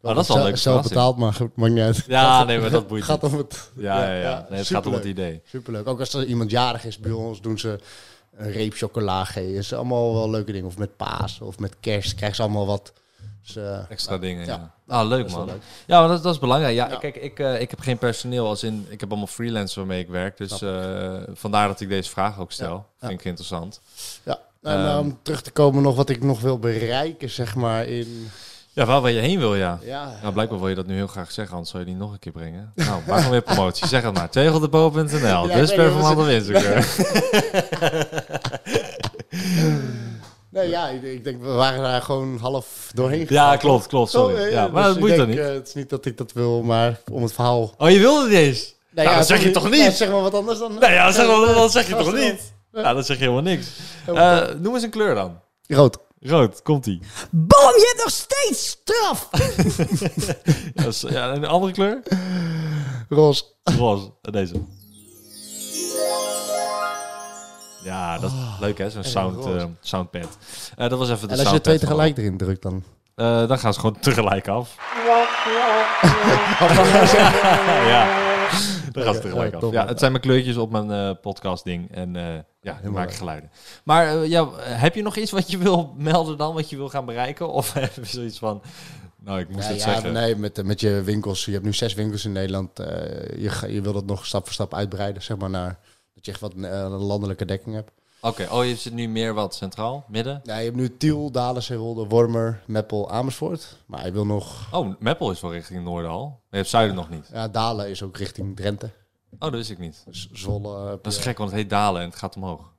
[0.00, 2.04] Maar dat is wel een zelf- betaald, maar goed, maakt niet uit.
[2.06, 3.32] Ja, nee, maar dat boeit gaat niet.
[3.32, 3.70] om het...
[3.76, 4.46] ja, ja, ja.
[4.50, 5.42] Nee, het gaat om het idee.
[5.44, 5.88] Superleuk.
[5.88, 7.78] Ook als er iemand jarig is bij ons, doen ze
[8.40, 9.52] een reep chocola geven.
[9.54, 10.66] Dat is allemaal wel leuke dingen.
[10.66, 12.92] Of met paas of met kerst krijgen ze allemaal wat.
[13.46, 14.46] Dus, eh, Extra dingen.
[14.46, 14.72] Ja.
[14.86, 14.94] Ja.
[15.00, 15.46] Ah, leuk man.
[15.46, 15.62] leuk.
[15.86, 16.74] Ja, maar dat, dat is belangrijk.
[16.74, 16.96] Ja, Ja.
[16.96, 18.86] kijk, ik, eh, ik heb geen personeel als in.
[18.88, 20.36] Ik heb allemaal freelancers waarmee ik werk.
[20.36, 22.86] Dus eh, vandaar dat ik deze vraag ook stel.
[23.00, 23.06] Ja.
[23.08, 23.80] Vind ik interessant.
[24.22, 24.38] ja.
[24.62, 24.98] En Ehm.
[24.98, 28.30] om terug te komen nog wat ik nog wil bereiken, zeg maar, in...
[28.80, 29.78] Ja, waar, waar je heen wil, ja.
[29.82, 32.12] Ja, Nou, blijkbaar wil je dat nu heel graag zeggen, anders zou je die nog
[32.12, 32.72] een keer brengen.
[32.74, 33.86] Nou, maak weer promotie.
[33.86, 34.30] Zeg het maar.
[34.30, 35.48] Tegeldepot.nl.
[35.48, 36.82] Ja, dus performant wat op Instagram.
[40.50, 44.10] nee, ja, ik, ik denk, we waren daar gewoon half doorheen Ja, klopt, klopt.
[44.10, 44.42] Sorry.
[44.46, 45.38] Oh, Ja, maar dus dat moet dan niet.
[45.38, 47.74] eh, het is niet dat ik dat wil, maar om het verhaal...
[47.78, 48.74] Oh, je wilde het eens?
[48.90, 49.84] Nee, Nou, dat zeg je toch niet?
[49.84, 50.76] Ja, zeg maar wat anders dan...
[50.80, 52.52] Nee, ja, dat zeg, je- dat zeg je Ja, toch niet?
[52.72, 53.66] Ja, dat zeg je helemaal niks.
[54.06, 55.38] Eh, noem eens een kleur dan.
[55.66, 55.98] Rood.
[56.22, 57.00] Rood, komt-ie.
[57.30, 59.28] Bam, je hebt nog steeds straf!
[60.84, 62.02] Ja, Ja, een andere kleur?
[63.08, 63.44] Roze.
[63.62, 64.12] Roze.
[64.22, 64.54] En Deze.
[67.84, 70.38] Ja, dat is leuk hè, zo'n sound, eh, soundpad.
[70.76, 72.82] Eh, dat was even de En als je twee tegelijk erin drukt, dan...
[73.14, 74.70] Eh, dan gaan ze gewoon tegelijk af.
[77.92, 78.29] ja.
[79.04, 79.72] Gaan ze tegelijk Ja, af.
[79.72, 81.90] Ja, het zijn mijn kleurtjes op mijn eh podcast ding.
[81.94, 83.50] En eh, ja, die maken geluiden.
[83.84, 86.54] Maar eh, ja, heb je nog iets wat je wil melden dan?
[86.54, 87.48] Wat je wil gaan bereiken?
[87.52, 88.62] Of heb je zoiets van...
[89.24, 90.12] Nou, ik moest Ja, het ja, zeggen.
[90.12, 91.44] nee, met, met je winkels.
[91.44, 92.70] Je hebt nu zes winkels in Nederland.
[92.76, 95.78] je, je wil dat nog stap voor stap uitbreiden, zeg maar, naar
[96.14, 96.54] dat je echt wat
[97.00, 97.90] landelijke dekking hebt.
[98.22, 100.04] Oké, oh, je zit nu meer wat centraal?
[100.08, 100.40] Midden?
[100.44, 103.76] Ja, je hebt nu Tiel, Dalen, Zeewolde, Wormer, Meppel, Amersfoort.
[103.86, 104.68] Maar je wil nog...
[104.72, 106.24] Oh, Meppel is wel richting Noorden al.
[106.26, 107.28] Maar je hebt Zuiden nog niet.
[107.32, 108.90] Ja, Dalen is ook richting Drenthe.
[109.32, 110.02] Oh, dat wist ik niet.
[110.06, 110.98] Dus Zwolle.
[111.02, 112.72] Dat is gek, want het heet Dalen en het gaat omhoog.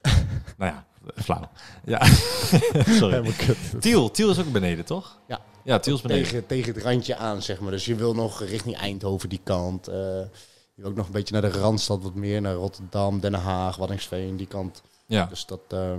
[0.58, 1.50] nou ja, flauw.
[1.84, 2.04] Ja,
[3.00, 3.32] sorry.
[3.80, 5.18] Tiel, Tiel is ook beneden, toch?
[5.28, 5.40] Ja.
[5.64, 6.24] Ja, Tiel is beneden.
[6.24, 7.70] Tegen, tegen het randje aan, zeg maar.
[7.70, 9.88] Dus je wil nog richting Eindhoven die kant.
[9.88, 10.20] eh,
[10.84, 12.40] ook nog een beetje naar de Randstad wat meer.
[12.40, 14.82] Naar Rotterdam, Den Haag, Waddinxveen, die kant.
[15.06, 15.26] Ja.
[15.26, 15.60] Dus dat...
[15.68, 15.92] eh,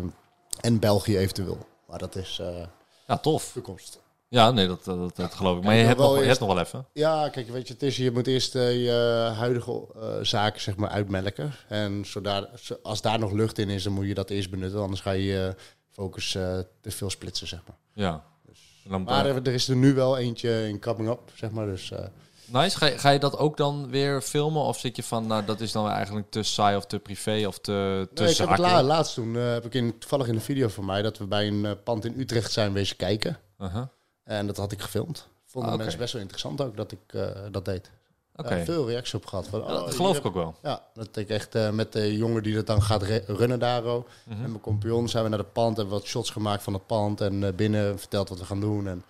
[0.61, 1.57] en België eventueel.
[1.88, 2.65] Maar dat is eh
[3.07, 3.51] ja, tof.
[3.53, 3.99] toekomst.
[4.27, 5.63] Ja, nee, dat, dat, dat geloof ik.
[5.63, 6.86] Maar je hebt, nog, wel je hebt eerst- nog wel even.
[6.93, 8.91] Ja, kijk, weet je, het is, je moet eerst eh, je
[9.36, 11.53] huidige eh, zaken zeg maar uitmelken.
[11.67, 14.82] En zodat, zo- als daar nog lucht in is, dan moet je dat eerst benutten.
[14.82, 15.55] Anders ga je je
[15.89, 16.32] focus
[16.82, 17.77] te veel splitsen, zeg maar.
[17.93, 18.23] Ja.
[18.89, 21.65] Dan, Maar er, er is er nu wel eentje in coming up, zeg maar.
[21.65, 21.91] Dus
[22.51, 22.77] nice.
[22.77, 24.61] Ga je, ga je dat ook dan weer filmen?
[24.61, 27.59] Of zit je van, nou, dat is dan eigenlijk te saai of te privé of
[27.59, 30.35] te, te nee, ik heb het la- laatst toen, eh, heb ik in, toevallig in
[30.35, 33.37] een video van mij, dat we bij een eh, pand in Utrecht zijn wezen kijken.
[33.59, 33.83] Uh-huh.
[34.23, 35.27] En dat had ik gefilmd.
[35.45, 37.91] Vonden Ah, mensen best wel interessant ook dat ik eh, dat deed.
[38.35, 38.55] Oké.
[38.55, 39.47] Ja, veel reacties op gehad.
[39.47, 40.55] Van, Ja, oh, dat geloof ik ook wel.
[40.63, 43.83] Ja, dat ik echt met de jongen die dat dan gaat runnen daar.
[43.83, 44.07] ook.
[44.25, 44.43] Mhm.
[44.43, 47.21] En mijn compagnon zijn we naar het pand, hebben wat shots gemaakt van het pand.
[47.21, 48.87] En binnen verteld wat we gaan doen.
[48.87, 49.03] En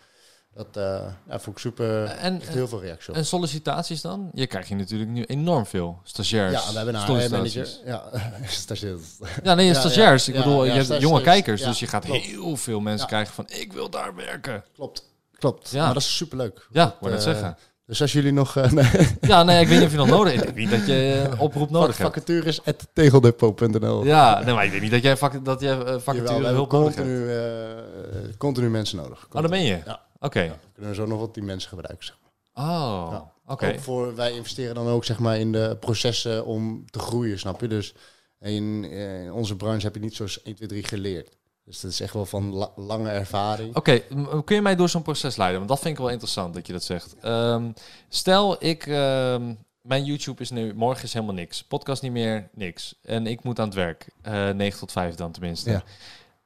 [0.53, 0.83] dat eh,
[1.29, 2.03] ja, vond ik super.
[2.05, 3.15] En- heel veel reacties.
[3.15, 4.29] En sollicitaties dan?
[4.33, 6.53] Je krijgt hier natuurlijk nu enorm veel stagiairs.
[6.65, 7.01] ja, we hebben een.
[7.01, 7.67] HR-manager.
[7.85, 8.03] Ja,
[8.47, 9.01] stagiairs.
[9.43, 10.25] Ja, nee, Ja, stagiairs.
[10.25, 12.21] ja, ik bedoel, ja, je ja, hebt jonge kijkers, Ja, dus je gaat klopt.
[12.25, 13.07] heel veel mensen Ja.
[13.13, 14.63] krijgen van, ik wil daar werken.
[14.75, 15.09] Klopt.
[15.39, 15.69] Klopt.
[15.69, 15.83] Ja.
[15.85, 16.67] Maar dat is superleuk.
[16.71, 17.57] Ja, Dat, ik wou net eh, zeggen.
[17.85, 20.33] Dus als jullie nog uh, nee, Ja, nee, ik weet niet of je nog nodig
[20.33, 20.47] hebt.
[20.47, 22.13] Ik weet niet dat je een oproep nodig hebt.
[22.13, 24.05] vacatures at tegeldepot.nl.
[24.05, 26.31] Ja, nee, maar ik weet niet dat jij, vac dat jij eh, Jawel, vacature we
[26.33, 27.07] hebben hulp nodig hebt.
[27.07, 29.25] continu, eh, continu mensen nodig.
[29.31, 29.79] Oh, dat ben je?
[29.85, 29.99] Ja.
[30.23, 30.39] Oké.
[30.41, 32.05] Ja, we kunnen zo nog wat die mensen gebruiken.
[32.05, 32.65] Zeg maar.
[32.65, 33.31] Oh, Ja.
[33.53, 33.79] oké.
[33.79, 37.67] Voor, wij investeren dan ook zeg maar, in de processen om te groeien, snap je?
[37.67, 37.93] Dus
[38.39, 41.35] in, in onze branche heb je niet zoals 1, 2, 3 geleerd.
[41.65, 43.75] Dus dat is echt wel van la- lange ervaring.
[43.75, 43.99] Oké,
[44.45, 45.57] kun je mij door zo'n proces leiden?
[45.57, 47.15] Want dat vind ik wel interessant dat je dat zegt.
[47.21, 47.71] Ehm,
[48.09, 51.63] stel, ik, ehm, mijn YouTube is nu, morgen is helemaal niks.
[51.63, 52.95] Podcast niet meer, niks.
[53.01, 54.07] En ik moet aan het werk.
[54.21, 55.69] Eh 9 tot 5 dan tenminste.
[55.69, 55.83] Ja.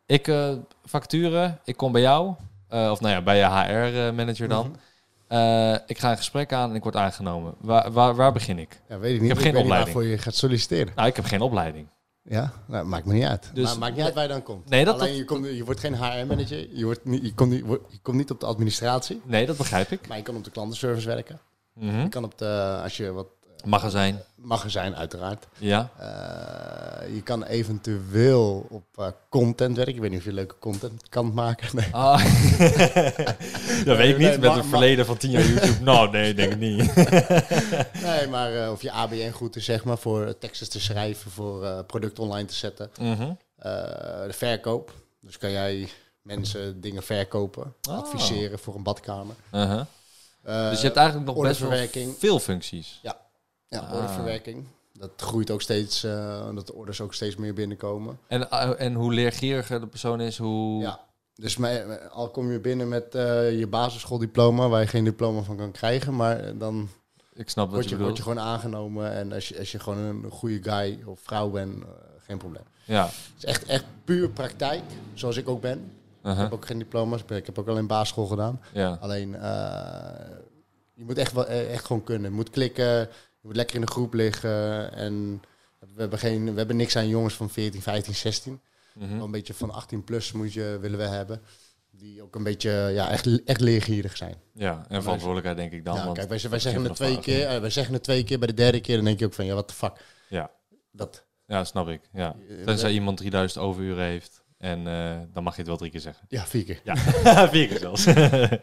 [0.05, 0.53] Ik eh
[0.85, 2.33] facturen, ik kom bij jou.
[2.83, 4.67] Eh, of nou ja, bij je HR-manager dan.
[4.67, 4.77] Mhm.
[5.27, 7.53] Eh, ik ga een gesprek aan en ik word aangenomen.
[7.59, 8.81] Waar, waar, waar begin ik?
[8.89, 9.29] Ja, weet ik niet.
[9.29, 9.95] heb Ik geen weet niet opleiding.
[9.95, 10.93] waarvoor je gaat solliciteren.
[10.95, 11.87] Nou, ik heb geen opleiding.
[12.23, 13.49] Ja, nou, maakt me niet uit.
[13.53, 14.69] Dus- maar maakt niet uit waar je dan komt.
[14.69, 16.67] Nee, dat- Alleen dat- je, komt, je wordt geen HR-manager.
[16.71, 19.21] Je, wordt niet, je, komt niet, je komt niet op de administratie.
[19.25, 20.07] Nee, dat begrijp ik.
[20.07, 21.39] Maar je kan op de klantenservice werken.
[21.73, 22.01] Mhm.
[22.01, 23.27] Je kan op de, als je wat
[23.63, 25.45] Magazijn, magazijn uiteraard.
[25.57, 25.89] ja.
[25.97, 29.95] Eh, je kan eventueel op eh, content werken.
[29.95, 31.67] Ik weet niet of je leuke content kan maken.
[31.75, 31.87] Nee.
[31.91, 32.17] Ah.
[33.85, 34.27] dat weet ik niet.
[34.27, 35.83] nee, Met een verleden van tien jaar YouTube.
[35.83, 36.95] Nou, nee, denk ik niet.
[38.05, 41.83] nee, maar eh, of je ABN goed is, zeg maar, voor teksten te schrijven, voor
[41.83, 42.89] product online te zetten.
[42.99, 43.31] Mhm.
[43.57, 44.91] De verkoop.
[45.21, 45.87] Dus kan jij
[46.21, 47.97] mensen dingen verkopen, Oh.
[47.97, 49.35] adviseren voor een badkamer.
[49.53, 49.81] Uh-huh.
[50.69, 51.87] Dus je hebt eigenlijk nog best wel
[52.19, 52.99] veel functies.
[53.01, 53.17] Ja,
[53.81, 53.93] Ah.
[53.93, 54.65] orderverwerking.
[54.93, 58.19] Dat groeit ook steeds, eh dat de orders ook steeds meer binnenkomen.
[58.27, 60.81] En, eh, en hoe leergieriger de persoon is, hoe...
[60.81, 60.99] Ja.
[61.35, 65.57] Dus mij- al kom je binnen met eh, je basisschooldiploma, waar je geen diploma van
[65.57, 66.89] kan krijgen, maar dan
[67.33, 68.05] Ik snap wat je je, bedoelt.
[68.05, 69.11] word je gewoon aangenomen.
[69.11, 71.83] En als je, als je gewoon een goede guy of vrouw bent,
[72.17, 72.63] geen probleem.
[72.85, 73.05] Ja.
[73.05, 75.77] Het is echt, echt puur praktijk, zoals ik ook ben.
[75.77, 76.43] Ik Uh-huh.
[76.43, 78.61] heb ook geen diploma's, ik heb ook alleen basisschool gedaan.
[78.73, 78.97] ja.
[79.01, 80.25] Alleen, eh,
[80.93, 82.29] je moet echt, wel, echt gewoon kunnen.
[82.29, 83.09] Je moet klikken,
[83.45, 84.93] moet lekker in de groep liggen.
[84.93, 85.41] En
[85.79, 88.61] we hebben, geen, we hebben niks aan jongens van 14, 15, 16.
[88.93, 89.15] Mhm.
[89.15, 91.41] Wel Een beetje van 18 plus moet je, willen we hebben.
[91.91, 94.35] Die ook een beetje ja, echt, echt leergierig zijn.
[94.53, 95.95] ja, en verantwoordelijkheid denk ik dan.
[95.95, 98.39] ja, want kijk, wij, wij, zeggen het twee keer, eh, wij zeggen het twee keer,
[98.39, 99.93] bij de derde keer dan denk je ook van, ja, wat de fuck.
[100.29, 100.51] Ja.
[100.91, 102.01] Dat, Ja, snap ik.
[102.13, 102.35] Ja.
[102.49, 104.43] Eh, Tenzij iemand 3000 overuren heeft.
[104.57, 106.25] En eh, dan mag je het wel drie keer zeggen.
[106.29, 106.79] ja, vier keer.
[106.83, 106.95] Ja,
[107.49, 108.05] vier keer zelfs.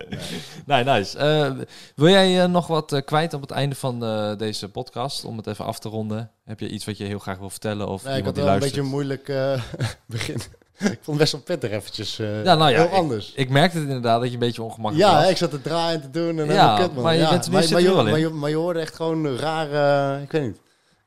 [0.66, 1.18] nee, nice.
[1.18, 1.51] Eh,
[1.97, 4.01] wil jij eh, nog wat kwijt op het einde van
[4.38, 5.24] deze podcast?
[5.24, 6.30] Om het even af te ronden.
[6.45, 7.88] Heb je iets wat je heel graag wil vertellen?
[7.88, 9.24] Of Nee, ik had wel een beetje een moeilijk
[10.07, 10.34] begin.
[10.78, 12.16] ik vond het best wel pittig eventjes.
[12.16, 13.32] Ja, nou ja, heel ik- anders.
[13.34, 15.24] Ik merkte het inderdaad dat je een beetje ongemakkelijk Ja, was.
[15.24, 17.03] hè, ik zat te draaien te doen en Ja, helemaal kut, man.
[17.03, 19.36] maar je ja, bent nu maar, maar, je, maar, je, maar je hoorde echt gewoon
[19.36, 19.72] raar,
[20.16, 20.61] eh, ik weet niet.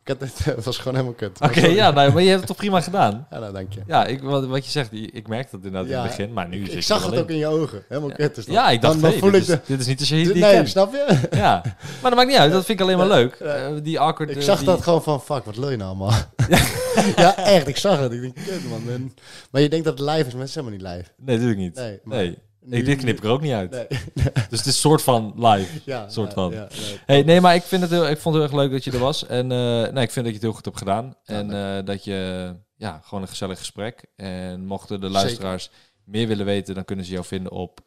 [0.06, 1.42] Had het, het was gewoon helemaal kut.
[1.42, 3.28] Oké, ja, nou, maar je hebt het toch prima gedaan?
[3.30, 3.82] Ja, nou, dank je.
[3.88, 6.60] Ja, ik, wat, wat je zegt, ik merkte dat inderdaad in het begin, maar nu
[6.60, 7.84] Ik, zit ik zag het ook in je ogen.
[7.90, 8.56] Helemaal kut is dat.
[8.56, 9.60] Ja, ik dacht, dan, voel dit, ik is, de...
[9.66, 11.20] dit is niet de shahid die Nee, snap je?
[11.38, 11.62] Ja,
[12.02, 12.52] maar dat maakt niet uit.
[12.52, 13.34] Dat vind ik alleen maar leuk.
[13.36, 14.30] Eh, die awkward...
[14.30, 16.20] Ik eh, zag die- dat gewoon van, fuck, wat lul je nou allemaal?
[17.16, 18.12] ja, echt, ik zag het.
[18.12, 18.82] Ik denk, kut man.
[18.90, 19.14] En-
[19.52, 21.40] maar je denkt dat het live is, maar het is helemaal niet live.
[21.40, 21.76] Nee, ik niet.
[21.76, 22.38] Nee, maar Nee.
[22.70, 23.72] Ik, dit knip ik er ook niet uit.
[23.72, 23.88] Nee.
[24.50, 25.82] Dus het is een soort van live.
[25.86, 26.52] Ja, soort van.
[26.52, 27.00] ja, nee.
[27.06, 28.92] Hey, nee, maar ik, vind het heel, ik vond het heel erg leuk dat je
[28.92, 29.26] er was.
[29.26, 31.16] En eh, nee, ik vind dat je het heel goed hebt gedaan.
[31.24, 34.06] En eh, dat je, ja, gewoon een gezellig gesprek.
[34.16, 35.70] En mochten de luisteraars
[36.04, 37.80] meer willen weten, dan kunnen ze jou vinden op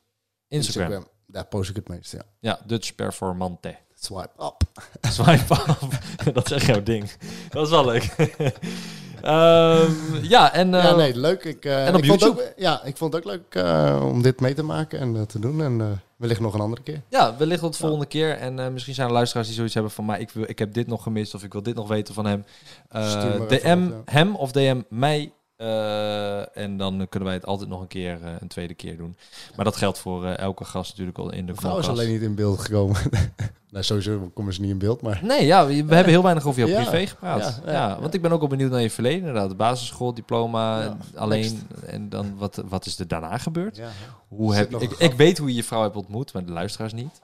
[0.48, 1.06] Instagram.
[1.26, 2.22] Daar post ik het meest, ja.
[2.40, 3.76] Ja, Dutch Performante.
[3.94, 4.62] Swipe up.
[5.00, 5.88] Swipe af.
[6.32, 7.10] dat is echt jouw ding.
[7.48, 8.14] Dat is wel leuk.
[9.22, 9.90] Ehm,
[10.22, 10.74] ja, en...
[10.74, 11.44] eh, ja, nee, leuk.
[11.44, 12.42] Ik, eh, en op ik vond YouTube?
[12.42, 15.22] Ook, ja, ik vond het ook leuk eh, om dit mee te maken en eh,
[15.22, 15.62] te doen.
[15.62, 17.00] En eh, wellicht nog een andere keer.
[17.08, 18.36] Ja, wellicht tot de volgende keer.
[18.38, 20.04] En eh, misschien zijn er luisteraars die zoiets hebben van...
[20.04, 22.26] Maar ik, wil, ik heb dit nog gemist of ik wil dit nog weten van
[22.26, 22.44] hem.
[22.88, 27.86] Eh, DM hem of DM mij Eh, en dan kunnen wij het altijd nog een
[27.86, 29.16] keer, eh, een tweede keer doen.
[29.56, 32.22] Maar dat geldt voor eh, elke gast natuurlijk al in de vrouw is alleen niet
[32.22, 32.96] in beeld gekomen.
[33.70, 35.20] nou, sowieso komen ze niet in beeld, maar...
[35.22, 37.60] Nee, ja, we we hebben heel weinig over jouw Ja, privé gepraat.
[37.64, 39.18] Ja, ja, ja, want ik ben ook al benieuwd naar je verleden.
[39.18, 41.40] Inderdaad, basisschool, diploma, alleen.
[41.40, 41.84] next.
[41.86, 43.80] En dan, wat, wat is er daarna gebeurd?
[44.28, 47.20] Hoe heb, ik, ik weet hoe je je vrouw hebt ontmoet, maar de luisteraars niet.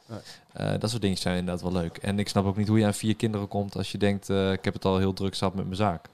[0.78, 1.96] Dat soort dingen zijn inderdaad wel leuk.
[1.96, 4.64] En ik snap ook niet hoe je aan vier kinderen komt als je denkt, ik
[4.64, 6.08] heb het al heel druk zat met mijn zaak.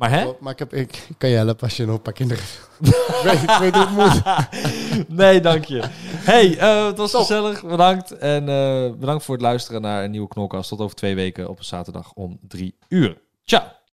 [0.00, 0.32] Maar hè?
[0.38, 2.44] Maar ik, heb, ik kan je helpen als je nog een paar kinderen
[2.80, 4.22] ik, weet, ik weet hoe het moet.
[5.18, 5.82] Nee, dank je.
[6.04, 7.64] Hey, eh, het was gezellig.
[7.64, 8.18] Bedankt.
[8.18, 10.68] En eh, bedankt voor het luisteren naar een nieuwe Knolkast.
[10.68, 13.20] Tot over twee weken op een zaterdag om drie uur.
[13.44, 13.79] Ciao.